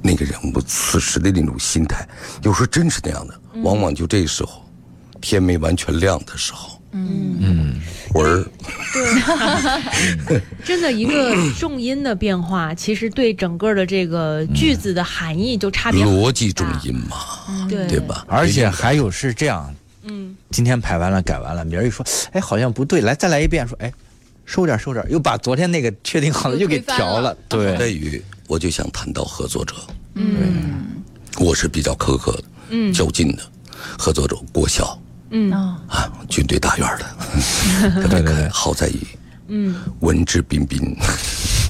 [0.00, 2.08] 那个人物此时的那种心态，
[2.42, 4.64] 有时候真是那样的，往往就这时候，
[5.20, 7.38] 天没完全亮的时候，嗯。
[7.40, 7.74] 嗯，
[8.12, 8.44] 魂儿。
[10.64, 17.16] 真的一个重音的变化， 其实对整个的这个句子的含义就差别逻辑重音嘛，
[17.68, 17.86] 对。
[17.86, 18.00] 对？
[18.00, 18.24] 吧？
[18.28, 19.74] 而且还有是这样，
[20.04, 23.92] 嗯，今天排完了改完了，明儿一说，哎，好像不对，来再来一遍，说，哎，
[24.44, 29.74] 收点收点，又把昨天那个确定好了又又给调了，在对，于我就想谈到合作者，
[30.14, 30.86] 嗯，
[31.38, 33.42] 我是比较苛刻的，嗯，较劲的
[33.98, 34.98] 合作者，国校
[35.52, 39.06] 哦，啊，军队大院的，特别可爱，好在于，
[39.48, 40.96] 嗯，文质彬彬，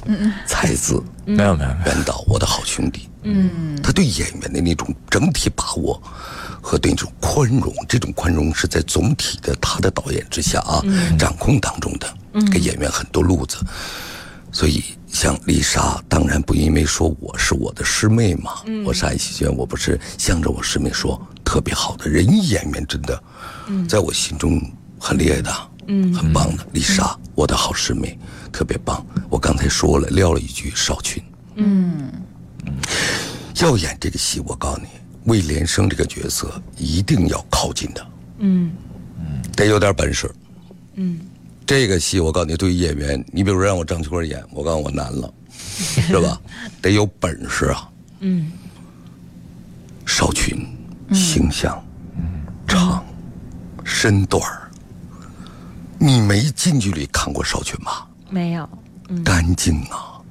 [0.05, 6.01] 嗯才子，没有没有没有，袁导，我的好兄弟，嗯，他对演员的那种整体把握
[6.61, 10.81] 和对那种宽容，这种宽容是在总体的他的导演之下啊、
[11.17, 12.13] 掌控当中的，
[12.51, 13.57] 给演员很多路子。
[14.51, 23.19] 所以像丽莎，当然不因为说我是我的师妹嘛，我是爱戏剧院，我不是向着我师妹说特别好的人演员，真的，
[23.87, 24.61] 在我心中
[24.99, 25.51] 很厉害的，
[25.87, 26.63] 嗯，很棒的。
[26.73, 28.15] 丽莎，我的好师妹，
[28.51, 29.03] 特别棒。
[29.31, 31.23] 我刚才说了，撂了一句少群，
[31.55, 32.11] 嗯。
[33.61, 34.89] 要演这个戏，我告诉你，
[35.23, 38.07] 魏连生这个角色一定要靠近他，
[38.37, 38.71] 嗯
[39.17, 40.29] 嗯，得有点本事，
[40.97, 41.19] 嗯，
[41.65, 46.39] 这个戏我告诉你，对于演员，你比如让我张秋儿演，我告诉我难了，是吧？
[46.79, 48.51] 得有本事啊，嗯，
[50.05, 50.63] 少群，
[51.13, 51.83] 形象，
[52.67, 53.03] 长，
[53.83, 54.69] 身段儿
[55.97, 57.91] 你没近距离看过少群吗？
[58.29, 58.67] 没有。
[59.25, 60.21] 干净啊！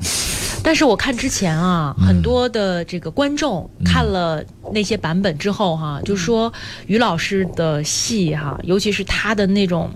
[0.62, 6.52] 但是我看之前啊，很多的这个观众看了那些版本之后哈、就说
[6.86, 9.90] 于老师的戏哈、尤其是他的那种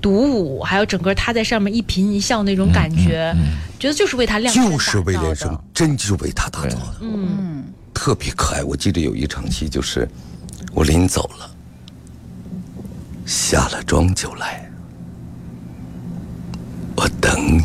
[0.00, 3.34] 独舞，还有整个他在上面一颦一笑那种感觉，
[3.78, 7.64] 觉得就是为他量身就是魏打造连生。，真就是为他打造的，嗯，
[7.94, 8.62] 特别可爱。
[8.62, 10.08] 我记得有一场戏，就是
[10.72, 11.50] 我临走了，
[13.24, 14.68] 下了妆就来，
[16.96, 17.62] 我等你。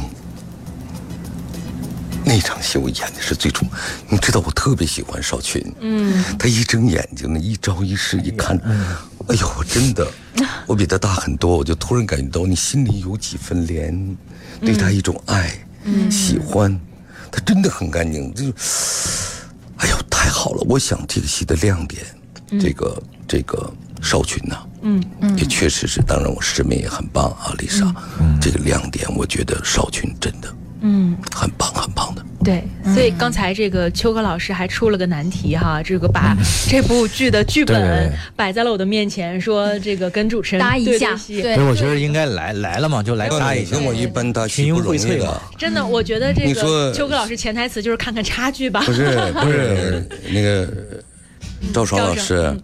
[2.26, 3.68] 那场戏我演的是最重，
[4.08, 8.56] 你知道我特别喜欢少群，嗯，他一睁眼睛呢，一招一式一看，
[9.28, 10.08] 哎呦，我真的，
[10.68, 14.16] 我比他大很多，我就突然感觉到你心里有几分怜，
[14.62, 15.66] 对他一种爱，
[16.12, 16.80] 喜欢，
[17.32, 18.46] 他真的很干净，就，
[19.78, 19.98] 哎呦，
[20.30, 20.64] 太好了！
[20.70, 22.06] 我想这个戏的亮点，
[22.62, 27.92] 这个这个少群呐、嗯嗯，也确实是，当然我师妹也很棒啊，丽莎，
[28.40, 32.24] 这个亮点，我觉得少群真的，嗯，很棒很棒的。
[32.44, 36.36] 对，所以刚才这个秋哥老师还出了个难题哈，这个把
[36.70, 43.86] 这部剧的剧本摆在了我的面前，说这个跟主持人搭一下对对戏对所以我觉得应该来来了嘛，就来搭一下跟。
[43.86, 45.42] 我一般搭群英荟萃嘛。
[45.58, 48.82] 真的，我觉得这个秋哥老师潜台词就是看看差距吧。
[48.86, 50.68] 不是不是 那个
[51.74, 52.56] 赵爽老师，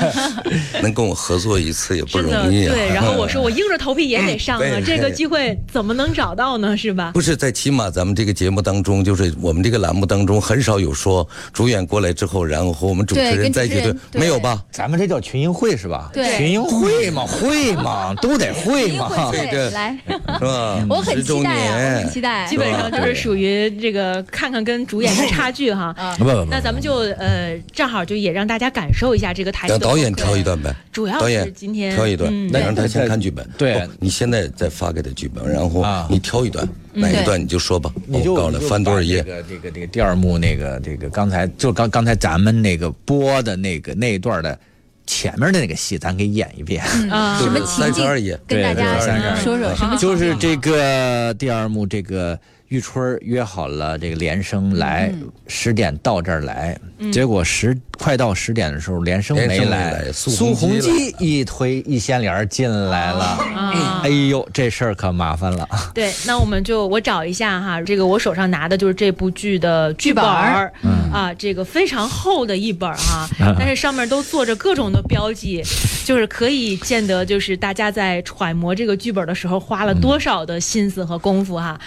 [0.82, 2.74] 能跟我合作一次也不容易啊。
[2.74, 6.76] 对， 然后我说我硬着头皮也得上啊，这个机会怎么能找到呢？
[6.76, 7.10] 是吧？
[7.12, 14.62] 不是在起码咱们这个节目当中，就是我们这个栏目当中，很少有说主演过来之后，然后和我们主持人在一起对没有吧？
[14.70, 16.10] 咱们这叫群英会是吧？
[16.12, 19.10] 对群英会嘛，会嘛，都得会嘛。
[19.32, 20.86] 对对来，是吧？
[20.88, 22.46] 我很10周期待啊，很期待。
[22.46, 25.94] 基本上就是属于这个看看跟主演的差距哈。
[26.18, 30.74] 不不不，那咱们就呃，正好就也让大家感受一下这个台词让导演挑一段呗。
[30.92, 33.48] 主要导演是今天挑一段，嗯让他先看剧本。
[33.56, 37.90] 对你现在再发给他剧本，然后啊你挑一段，哪一段你就说吧。
[38.06, 39.30] 你就我告诉他翻多少页这。
[39.30, 44.58] 个这个这个第二幕那个这个刚才就刚刚才咱们那个播的那个那一段的
[45.06, 46.82] 前面的那个戏，咱给演一遍。
[47.10, 49.96] 啊什么就是情境32页跟大家对对对32说说什么？
[49.96, 56.76] 就是这个第二幕，这个玉春约好了这个连生来嗯十点到这儿来，
[57.12, 65.68] 结果十快到十点的时候，连生没来，来苏苏洪基一推一掀帘进来了，啊哎呦，这事儿可麻烦了。
[65.94, 70.72] 对，那我们就我找一下哈，这个我手上拿的就是这部剧的剧本儿，
[71.12, 75.62] 啊，这个非常厚的一本儿哈， 但是上面都做着各种的标记，
[76.04, 81.80] 就是可以见得就是大家在揣摩这个剧本的时候花了多少的心思和功夫哈。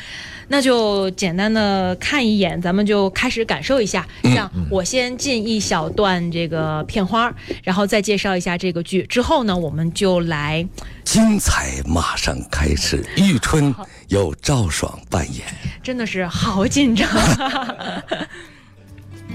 [0.49, 4.05] 那就简单的看一眼，咱们就开始感受一下。
[4.33, 7.31] 像我先进一小段这个片花，
[7.63, 9.03] 然后再介绍一下这个剧。
[9.03, 10.67] 之后呢，我们就来
[11.03, 13.73] 精彩马上开始，玉春
[14.07, 15.45] 由赵爽扮演。
[15.83, 17.07] 真的是好紧张。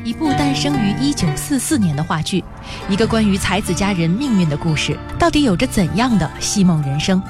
[0.04, 2.44] 一部诞生于一九四四年的话剧，
[2.90, 7.22] 一个关于才子佳人命运的故事，到底有着怎样的戏梦人生？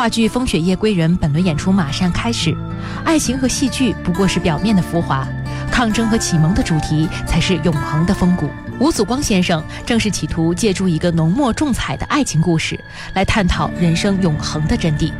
[0.00, 2.56] 话剧《风雪夜归人》本轮演出马上开始，
[3.04, 5.28] 爱情和戏剧不过是表面的浮华，
[5.70, 8.48] 抗争和启蒙的主题才是永恒的风骨。
[8.78, 12.80] 吴祖光先生正是企图借助一个浓墨重彩的爱情故事，
[13.12, 15.12] 来探讨人生永恒的真谛。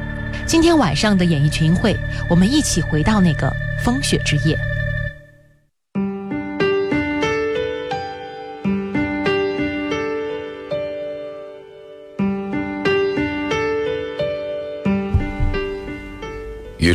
[0.47, 1.95] 今天晚上的演艺群会，
[2.27, 4.59] 我们一起回到那个风雪之夜。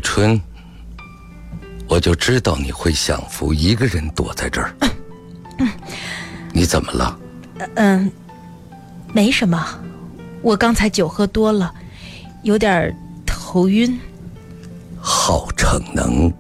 [0.06, 0.40] 春，
[1.90, 4.72] 我就知道你会享福，一个人躲在这儿。
[6.54, 7.20] 你怎么了？
[7.74, 8.10] 嗯，
[9.12, 9.68] 没什么，
[10.44, 11.74] 我刚才酒喝多了，
[12.44, 14.00] 有点头晕。
[15.02, 16.32] 好逞能，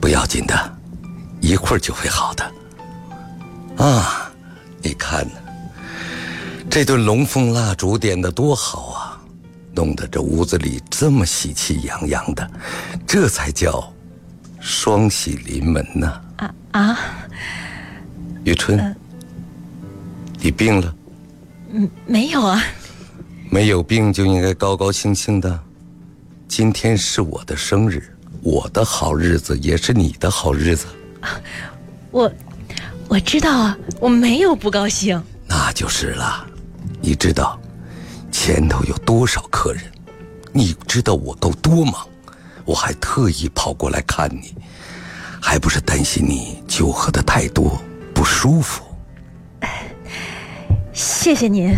[0.00, 0.76] 不要紧的，
[1.40, 2.44] 一会儿就会好的。
[3.82, 4.30] 啊，
[4.82, 5.34] 你看呢，
[6.68, 9.07] 这顿龙凤蜡烛点的多好啊，
[9.78, 12.50] 弄得这屋子里这么喜气洋洋的，
[13.06, 13.94] 这才叫
[14.58, 16.98] 双喜临门呢、啊啊，
[18.42, 18.92] 玉春，
[20.40, 20.94] 你病了？
[21.70, 22.60] 嗯没有啊，
[23.50, 25.60] 没有病就应该高高兴兴的。
[26.48, 28.02] 今天是我的生日，
[28.42, 30.86] 我的好日子也是你的好日子，
[32.10, 32.28] 我
[33.06, 35.22] 我知道啊，我没有不高兴。
[35.46, 36.44] 那就是了。
[37.00, 37.60] 你知道
[38.40, 39.82] 前头有多少客人？
[40.52, 42.08] 你知道我够多忙，
[42.64, 44.54] 我还特意跑过来看你，
[45.42, 47.82] 还不是担心你酒喝的太多
[48.14, 48.84] 不舒服。
[50.92, 51.74] 谢谢您，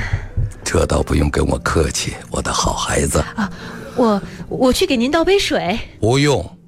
[0.62, 3.20] 这倒不用跟我客气，我的好孩子。
[3.37, 3.51] 啊
[3.96, 5.81] 我我去给您倒杯水。
[5.99, 6.59] 不用，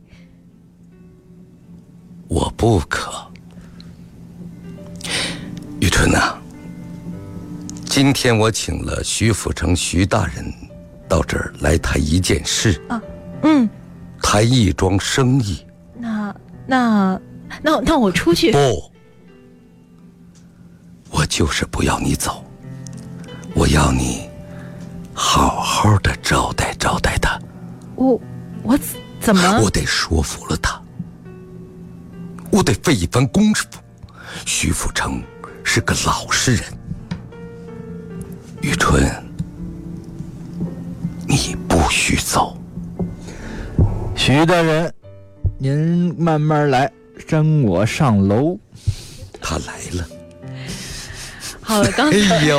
[2.28, 3.12] 我不渴。
[7.94, 10.50] 今天我请了徐辅成徐大人
[11.06, 12.98] 到这儿来谈一件事啊，
[13.42, 13.68] 嗯，
[14.22, 15.62] 谈一桩生意。
[15.98, 16.34] 那
[16.66, 17.20] 那
[17.62, 18.50] 那那我出去。
[18.50, 18.90] 不，
[21.10, 22.42] 我就是不要你走，
[23.52, 24.26] 我要你
[25.12, 27.38] 好好的招待招待他。
[27.94, 28.18] 我
[28.62, 29.60] 我怎怎么？
[29.60, 30.80] 我得说服了他，
[32.50, 33.66] 我得费一番功夫。
[34.46, 35.22] 徐辅成
[35.62, 36.64] 是个老实人，
[38.62, 39.02] 玉春，
[41.26, 42.56] 你不许走。
[44.14, 44.94] 徐大人，
[45.58, 46.88] 您慢慢来，
[47.26, 48.56] 跟我上楼。
[49.40, 50.08] 他来了。
[51.60, 52.44] 好，刚才哎。
[52.44, 52.58] 呦，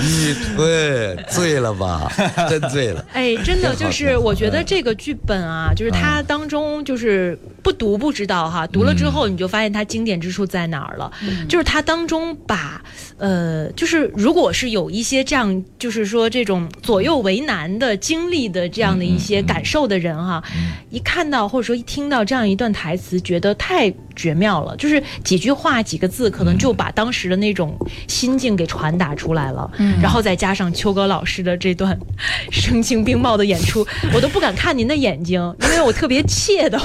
[0.00, 2.10] 雨春醉了吧？
[2.48, 3.04] 真醉了。
[3.12, 11.12] 哎，真的就是，我觉得这个剧本啊，就是它当中就是不读不知道哈，读了之后你就发现它经典之处在哪儿了。
[11.46, 12.80] 就是它当中把
[13.18, 20.42] 呃，就是如果是有一些这样，就是说这种左右为难的经历的这样的一些感受的人哈，
[20.90, 27.74] 一看到或者说一听到这样一段台词，觉得太绝妙了，就是几句话几个字，可能就把当时的那种
[28.06, 29.70] 心境给传达出来了。
[30.02, 31.98] 然后再加上秋哥老师的这段
[32.52, 36.78] 声情并茂的演出，我都不敢看您的眼睛，因为我特别怯的。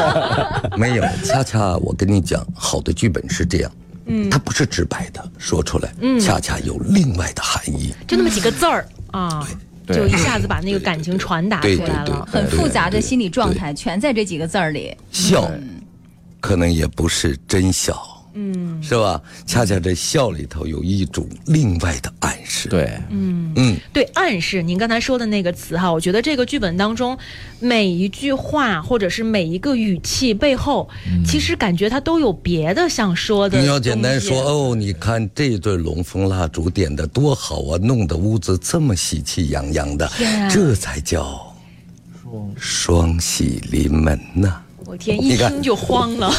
[0.76, 3.72] 没有，恰恰我跟你讲，好的剧本是这样，
[4.06, 7.94] 嗯，它不是直白的说出来，嗯，恰恰有另外的含义。
[8.06, 9.46] 就那么几个字儿啊，
[9.86, 12.28] 对就一下子把那个感情传达出对对对来了。
[12.30, 14.94] 很复杂的心理状态，全在这几个字儿里。
[15.10, 15.50] 笑，
[16.40, 19.20] 可能也不是真笑，嗯，是吧？
[19.46, 27.16] 恰恰这笑里头有一种另外的暗示。，对，嗯嗯，对，暗示您刚才说的那个词哈，我觉得这个剧本当中
[27.60, 30.88] 每一句话或者是每一个语气背后，
[31.24, 33.58] 其实感觉它都有别的想说的。
[33.60, 41.54] 你要简单说，哦，你看这对龙凤蜡烛点的多好啊，弄得屋子这么喜气洋洋的啊，这才叫
[42.58, 46.32] 双喜临门呐，我天，一听就慌了，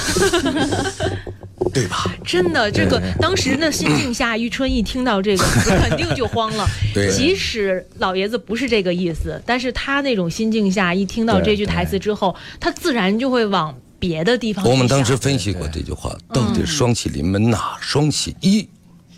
[1.74, 2.14] 对吧？
[2.24, 6.68] 真的，这个当时那心境下，玉春一听到这个词， 肯定就慌了。
[6.94, 17.78] 对即使老爷子不是这个意思，但是他那种心境下，一听到这句台词之后，他自然就会往别的地方我们当时分析过这句话，到底双喜临门哪？
[17.80, 18.68] 双喜一，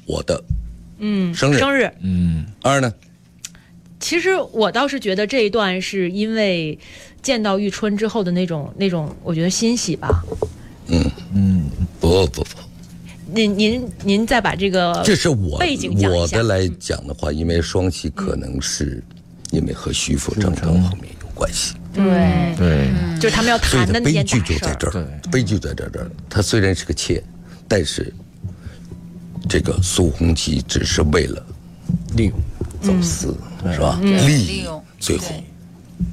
[0.06, 0.42] 我的
[1.00, 1.92] 嗯生日生日。
[2.02, 2.94] 嗯，二呢？
[4.00, 6.78] 其实我倒是觉得这一段是因为
[7.24, 10.24] 见到玉春之后的那种那种，我觉得欣喜吧。
[12.00, 12.46] 不不不，
[13.34, 19.04] 您您您再把这个这是我背景我的来讲的话，因为双喜可能是
[19.52, 24.78] 因为和徐福正正后面有关系，对，对，就是他们要所以谈的那他悲剧件大事儿。
[24.78, 26.12] 就在这儿，悲剧在这儿这儿。
[26.30, 27.22] 他虽然是个妾，
[27.68, 28.14] 但是
[29.50, 31.46] 这个苏洪基只是为了
[32.16, 32.40] 利用
[32.82, 33.36] 走私，
[33.74, 34.00] 是吧？
[34.02, 35.26] 利用，最后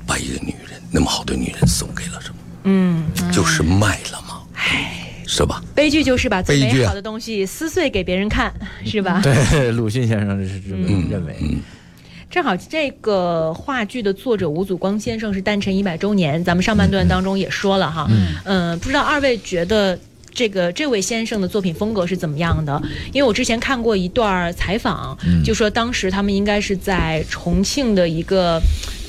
[0.06, 2.34] 把一个女人那么好的女人送给了什么？
[2.64, 4.23] 嗯，就是卖了
[4.64, 5.62] 嘛，是吧？
[5.74, 8.52] 悲剧就是把最美好的东西撕碎给别人看，
[8.84, 9.20] 是吧？
[9.22, 11.36] 对，鲁迅先生是这么认为。
[11.40, 11.60] 嗯
[12.30, 18.10] 正好这个话剧的作者吴祖光先生是诞辰一百周年，咱们上半段当中也说了哈，
[18.44, 19.98] 嗯、不知道二位觉得。
[20.36, 22.82] 这个这位先生的作品风格是怎么样的？
[23.12, 28.60] 因为我之前看过一段采访，就说当时他们应该是在重庆的一个，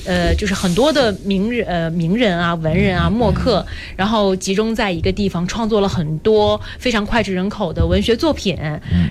[0.06, 3.64] 呃，就是很多的名人、呃名人啊、文人啊、墨客，
[3.96, 8.56] 然后集中在一个地方，创作了很多非常脍炙人口的文学作品。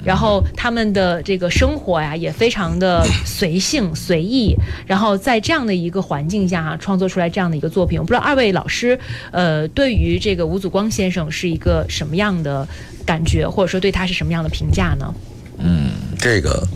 [0.03, 4.55] 然后他们的这个生活呀，也非常的随性随意。
[4.85, 8.97] 然后在这样的一个环境下，创作出来这样的一个作品，我不知道二位老师，
[9.31, 12.67] 呃，对于这个吴祖光先生是一个什么样的
[13.05, 15.13] 感觉，或者说对他是什么样的评价呢？
[15.57, 16.67] 嗯这个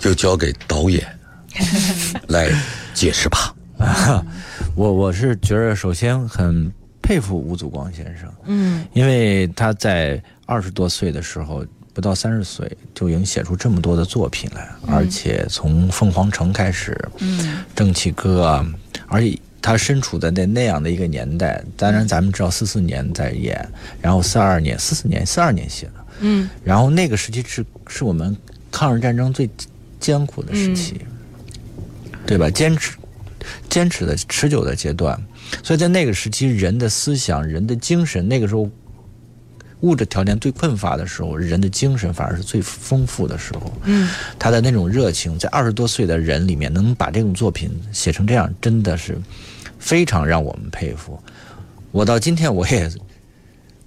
[0.00, 1.06] 就交给导演
[2.28, 2.48] 来
[2.98, 3.54] 解释吧。
[4.74, 6.70] 我我是觉得，首先很
[7.00, 8.84] 佩服吴祖光先生，嗯。
[8.92, 18.66] 因为他在二十多岁的时候，不到三十岁就已经写出这么多的作品来，而且从凤凰城开始，嗯，正气歌啊，
[19.06, 23.68] 而且他身处在那那样的一个年代，当然咱们知道四四年在演，
[24.00, 26.50] 然后四二年、四四年、四二年写的，嗯。
[26.64, 28.36] 然后那个时期是是我们
[28.72, 29.48] 抗日战争最
[30.00, 31.00] 艰苦的时期，
[32.28, 32.50] 对吧？
[32.50, 32.96] 坚持
[33.70, 35.18] 坚持的持久的阶段，
[35.62, 38.68] 所以在那个时期，人的思想、人的精神，那个时候
[39.80, 43.72] 物质条件最困乏的时候，人的精神反而是最丰富的时候。
[43.84, 49.16] 嗯他的那种热情，在二十多岁的人里面能把这种作品写成这样，真的是
[49.78, 51.18] 非常让我们佩服。
[51.90, 52.90] 我到今天我也，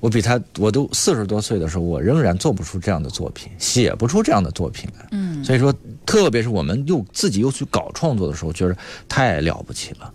[0.01, 5.07] 我比他，我都四十多岁的时候，我仍然做不出这样的作品，写不出这样的作品来。
[5.11, 5.73] 嗯，所以说，
[6.07, 8.75] 特别是我们又自己又去搞创作的时候，觉得
[9.07, 10.11] 太了不起了，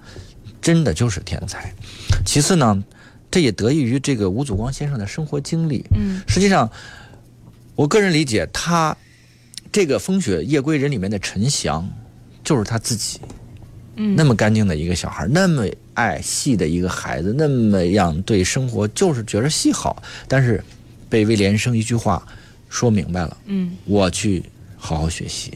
[0.60, 1.72] 真的就是天才。
[2.26, 2.84] 其次呢，
[3.30, 5.86] 这也得益于这个吴祖光先生的生活经历。
[5.94, 6.68] 嗯实际上，
[7.76, 8.96] 我个人理解，他
[9.70, 11.88] 这个《风雪夜归人》里面的陈翔，
[12.42, 13.20] 就是他自己。
[13.96, 14.14] 嗯。
[14.16, 20.62] 那么干净的一个小孩，那么爱戏的一个孩子，那么样对生活就是觉得戏好，但是
[21.08, 22.26] 被威廉生一句话
[22.68, 23.72] 说明白了，嗯。
[23.84, 24.42] 我去
[24.76, 25.52] 好好学习。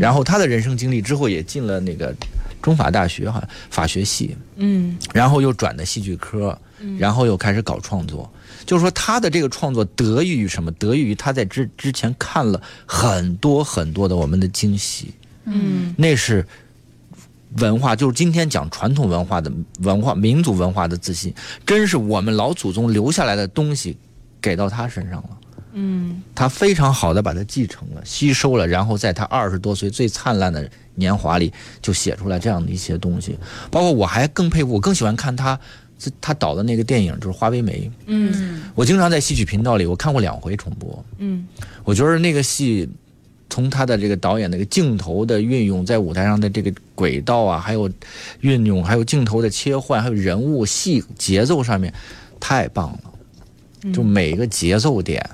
[0.00, 2.12] 然后他的人生经历之后也进了那个
[2.60, 4.98] 中法大学哈法学系，嗯。
[5.14, 6.58] 然后又转的戏剧科，
[6.98, 8.28] 然后又开始搞创作。
[8.64, 10.72] 就是说，他的这个创作得益于什么？
[10.72, 15.14] 得益于他在之之前看了很多很多的我们的惊喜，
[15.44, 15.94] 嗯。
[15.96, 16.44] 那是
[17.58, 21.34] 文化，就是今天讲传统文化的文化、民族文化的自信，
[21.64, 23.96] 真是我们老祖宗留下来的东西，
[24.40, 25.30] 给到他身上了。
[25.78, 31.52] 嗯他非常好的把它继承了、吸收了，然后在他二十多岁最灿烂的年华里，
[31.82, 33.38] 就写出来这样的一些东西。
[33.70, 35.58] 包括我还更佩服，我更喜欢看他
[35.98, 37.90] 自他导的那个电影，就是《花为媒》。
[38.06, 41.04] 嗯我经常在戏曲频道里，我看过两回重播。
[41.18, 41.46] 嗯
[41.84, 42.88] 我觉得那个戏，
[43.48, 47.90] 从他的这个导演那个镜头的运用，在舞台上的这个轨道啊，还有
[48.40, 51.92] 运用，还有镜头的切换，还有人物戏节奏上面，
[52.40, 53.92] 太棒了。
[53.92, 55.24] 就每个节奏点，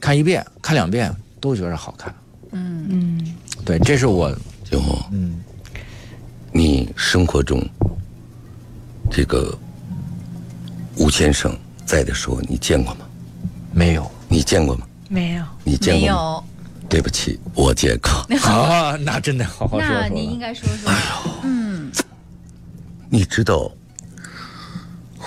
[0.00, 2.14] 看一遍、看两遍都觉得好看。
[2.52, 4.30] 嗯嗯对，这是我
[4.70, 5.38] 景红，嗯，
[6.50, 7.62] 你生活中
[9.10, 9.56] 这个
[10.96, 11.54] 吴先生
[11.84, 13.00] 在的时候，你见过吗？
[13.72, 14.10] 没有。
[14.30, 14.86] 你见过吗？
[15.08, 16.14] 没有你见过吗？
[16.14, 16.44] 有。
[16.88, 18.24] 对不起，我健康。
[18.42, 20.00] 啊，那真的好好说说了。
[20.02, 20.90] 那您应该说说，
[21.42, 21.90] 嗯，
[23.10, 23.70] 你知道，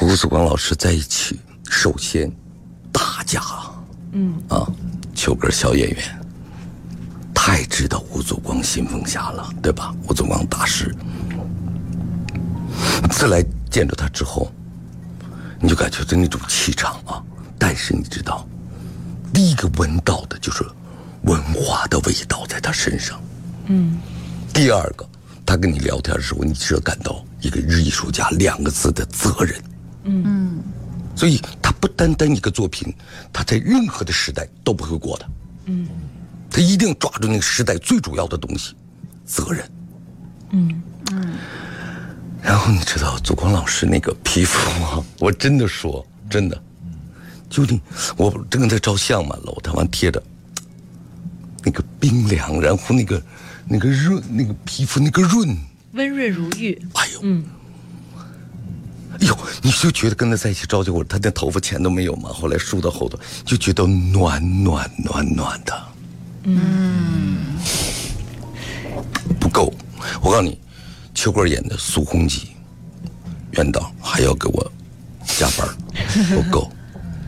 [0.02, 1.40] 吴祖光老师在一起，
[1.70, 2.32] 首先
[2.92, 3.42] 大家，
[4.14, 4.68] 嗯啊，
[5.14, 6.22] 秋根小演员，
[7.34, 9.94] 太知道吴祖光新风侠了，对吧？
[10.08, 10.96] 吴祖光大师，
[13.12, 14.52] 自来见着他之后，
[15.60, 17.22] 你就感觉到那种气场啊。
[17.60, 18.48] 但是你知道，
[19.32, 20.66] 第一个闻到的就是
[21.24, 23.22] 文化的味道在他身上。
[23.68, 23.98] 嗯。
[24.54, 25.08] 第二个，
[25.46, 29.62] 他跟你聊天的时候，你只感到一个艺术家两个字的责任。
[30.04, 30.62] 嗯。
[31.16, 32.94] 所以，他不单单一个作品，
[33.32, 35.30] 他在任何的时代都不会过的。
[35.66, 35.88] 嗯。
[36.50, 38.76] 他一定抓住那个时代最主要的东西，
[39.26, 39.70] 责任。
[40.52, 41.34] 嗯嗯。
[42.42, 45.06] 然后你知道祖光老师那个皮肤吗？
[45.20, 46.62] 我真的说真的，
[47.50, 47.80] 就你
[48.18, 50.22] 我正跟他照相嘛，楼他完贴着
[51.64, 53.22] 那个冰凉，然后那个
[53.68, 55.58] 那个润，那个皮肤那个润，
[55.94, 56.80] 温润如玉。
[56.94, 57.44] 哎呦，嗯，
[59.14, 65.84] 哎呦，你就觉得跟他在一起照这会儿，他那头发钱都没有嘛，后来梳到后头，就觉得暖暖暖暖的。
[66.44, 67.38] 嗯，
[69.40, 69.74] 不够，
[70.22, 70.60] 我告诉你。
[71.14, 72.48] 秋哥演的苏红基，
[73.52, 74.72] 袁导还要给我
[75.28, 75.68] 加班
[76.34, 76.72] 不够。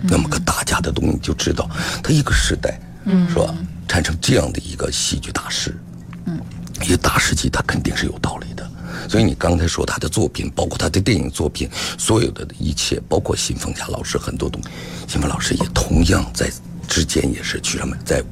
[0.01, 1.69] 那么个大家的东西，就知道
[2.01, 3.53] 他一个时代，嗯是吧？
[3.88, 5.77] 产生这样的一个戏剧大师，
[6.25, 6.39] 嗯，
[6.81, 8.69] 一个大师级，他肯定是有道理的。
[9.09, 14.69] 所以你刚才说他的作品，包括他的电影作品，所有的一切，包括新凤霞老师很多东西，
[15.07, 16.49] 新凤老师也同样在
[16.88, 18.23] 之间也是去什么，在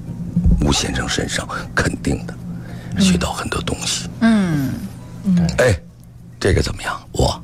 [0.62, 2.34] 吴先生身上肯定的
[3.02, 4.08] 学到很多东西。
[4.22, 4.72] 嗯。
[5.58, 5.80] 哎，
[6.39, 6.99] 这个怎么样？
[7.12, 7.43] 我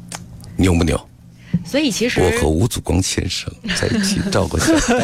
[0.56, 1.07] 牛不牛？
[1.66, 4.76] 所以其实我和吴祖光先生在一起照过相。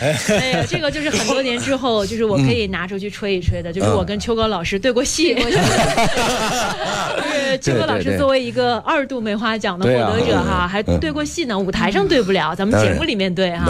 [0.00, 5.36] 哎呀，这个就是很多年之后，就是我可以拿出去吹一吹的，就是我跟秋哥老师对过戏。
[7.60, 11.58] 秋哥老师作为一个二度梅花奖的获得者哈，还对过戏呢。
[11.58, 13.66] 舞台上对不了，咱们节目里面对哈。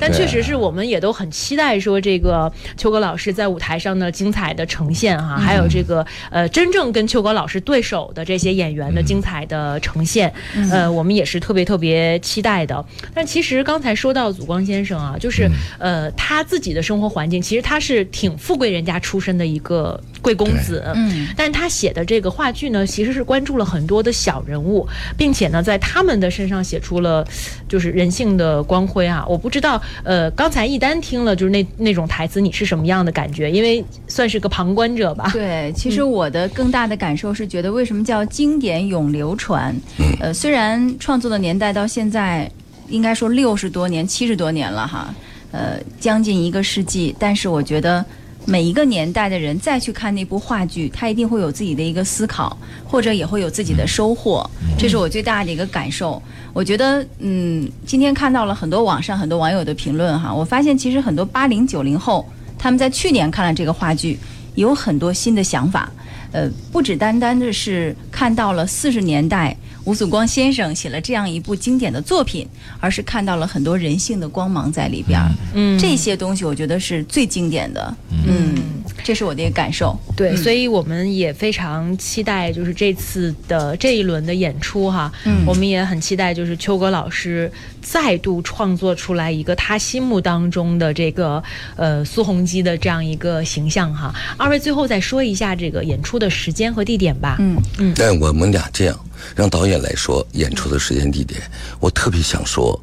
[0.00, 10.32] 但确实是我们也都很期待说这个秋哥老师在舞台上的精彩的呈现哈，还有这个呃真正跟秋哥老师对手的这些演员的精彩的呈现。
[10.70, 10.97] 呃。
[10.98, 12.84] 我们也是特别特别期待的，
[13.14, 24.84] 但其实刚才说到祖光先生啊，就是呃他自己的生活环境，其实他是挺富贵人家出身的一个贵公子，嗯，但是他写的这个话剧呢，其实是关注了很多的小人物，
[25.16, 27.24] 并且呢，在他们的身上写出了
[27.68, 29.24] 就是人性的光辉啊。
[29.28, 33.48] 我不知道，呃，刚才一丹听了就是那那种台词，你是什么样的感觉？
[33.48, 35.30] 因为算是个旁观者吧。
[35.32, 39.74] 对，其实我的更大的感受是觉得，为什么叫经典永流传？
[40.20, 40.87] 呃，虽然。
[40.98, 42.50] 创作的年代到现在，
[42.88, 45.14] 应该说六十多年、七十多年了哈，
[45.50, 47.14] 呃，将近一个世纪。
[47.18, 48.04] 但是我觉得
[48.44, 54.48] 每一个年代的人再去看那部话剧，他一定会有自己的一个思考，或者也会有自己的收获。
[54.78, 56.22] 这是我最大的一个感受。
[56.52, 62.26] 我觉得，嗯，今天看到了很多网上很多网友的评论哈，我发现其实很多八零九零后
[62.58, 64.18] 他们在去年看了这个话剧，
[64.54, 65.90] 有很多新的想法。
[66.30, 69.56] 呃，不只单单的是看到了四十年代。
[69.84, 72.46] 吴祖光先生写了这样一部经典的作品，
[72.78, 75.30] 而是看到了很多人性的光芒在里边儿。
[75.54, 77.96] 嗯，这些东西我觉得是最经典的。
[78.10, 78.54] 嗯，
[79.02, 79.98] 这是我的一个感受。
[80.14, 85.10] 对，所以我们也非常期待，就是这次的这一轮的演出哈。
[85.24, 87.50] 嗯，我们也很期待，就是秋哥老师
[87.80, 91.42] 再度创作出来一个他心目当中的这个
[91.76, 94.14] 呃苏洪基的这样一个形象哈。
[94.36, 97.36] 二位最后再说一下这个演出的时间和地点吧。
[97.38, 98.98] 嗯嗯，但我们俩这样。
[99.36, 101.42] 让导演来说演出的时间地点，
[101.78, 102.80] 我特别想说，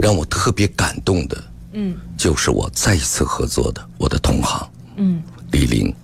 [0.00, 5.22] 让我特别感动的，嗯，就是我再一次合作的我的同行，嗯，
[5.52, 5.94] 李玲，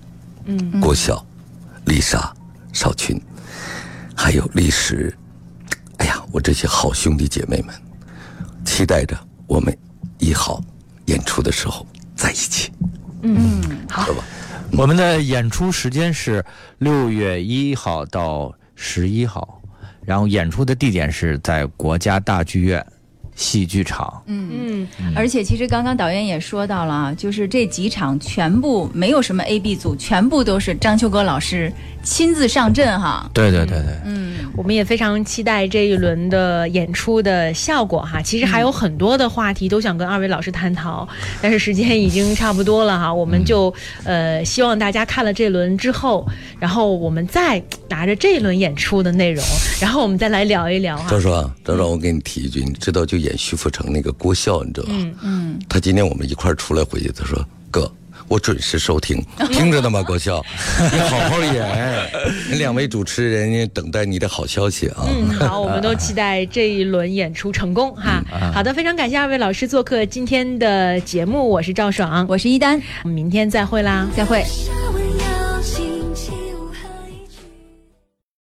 [0.45, 1.27] 嗯，郭晓，
[1.87, 2.33] 丽莎，
[2.73, 3.21] 邵群，
[4.15, 5.13] 还有历史，
[5.97, 7.75] 哎呀，我这些好兄弟姐妹们，
[8.65, 9.19] 期待着
[9.49, 9.77] 我们
[10.19, 10.63] 一号
[11.07, 11.85] 演出的时候
[12.15, 12.71] 在一起，
[13.23, 13.61] 嗯，
[13.91, 14.07] 好，
[14.77, 16.45] 我们的演出时间是
[16.79, 18.55] 六月一号到。
[18.83, 19.61] 十一号，
[20.07, 22.83] 然后演出的地点是在国家大剧院
[23.35, 24.23] 戏剧场。
[24.25, 31.71] 嗯嗯，而且其实刚刚导演也说到了啊，就是这几场全部没有什么 A B 组，全部都是张秋歌老师。
[32.03, 38.21] 亲自上阵哈，对对对对，嗯，我们也非常期待这一轮的演出的效果哈。
[38.23, 41.07] 其实还有很多的话题都想跟二位老师探讨，
[41.43, 43.13] 但是时间已经差不多了哈。
[43.13, 43.73] 我们就
[44.05, 46.27] 呃希望大家看了这轮之后，
[46.59, 49.45] 然后我们再拿着这一轮演出的内容，
[49.81, 51.07] 然后我们再来聊一聊哈。
[51.11, 54.93] 张爽，张爽，我给你提一句，你知道就演徐福成那个郭笑，你知道吧？
[54.97, 57.91] 嗯嗯，他今天我们一块儿出来回去，他说哥。
[58.31, 59.21] 我准时收听，
[59.51, 60.05] 听着呢吗？
[60.05, 60.41] 高笑，
[60.93, 62.59] 你好好演。
[62.61, 65.05] 两位主持人等待你的好消息啊！
[65.09, 68.23] 嗯，好，我们都期待这一轮演出成功哈。
[68.55, 74.45] 好的，非常感谢二位老师做客今天的节目，我是赵爽，我是一丹，我们明天再会啦，再会。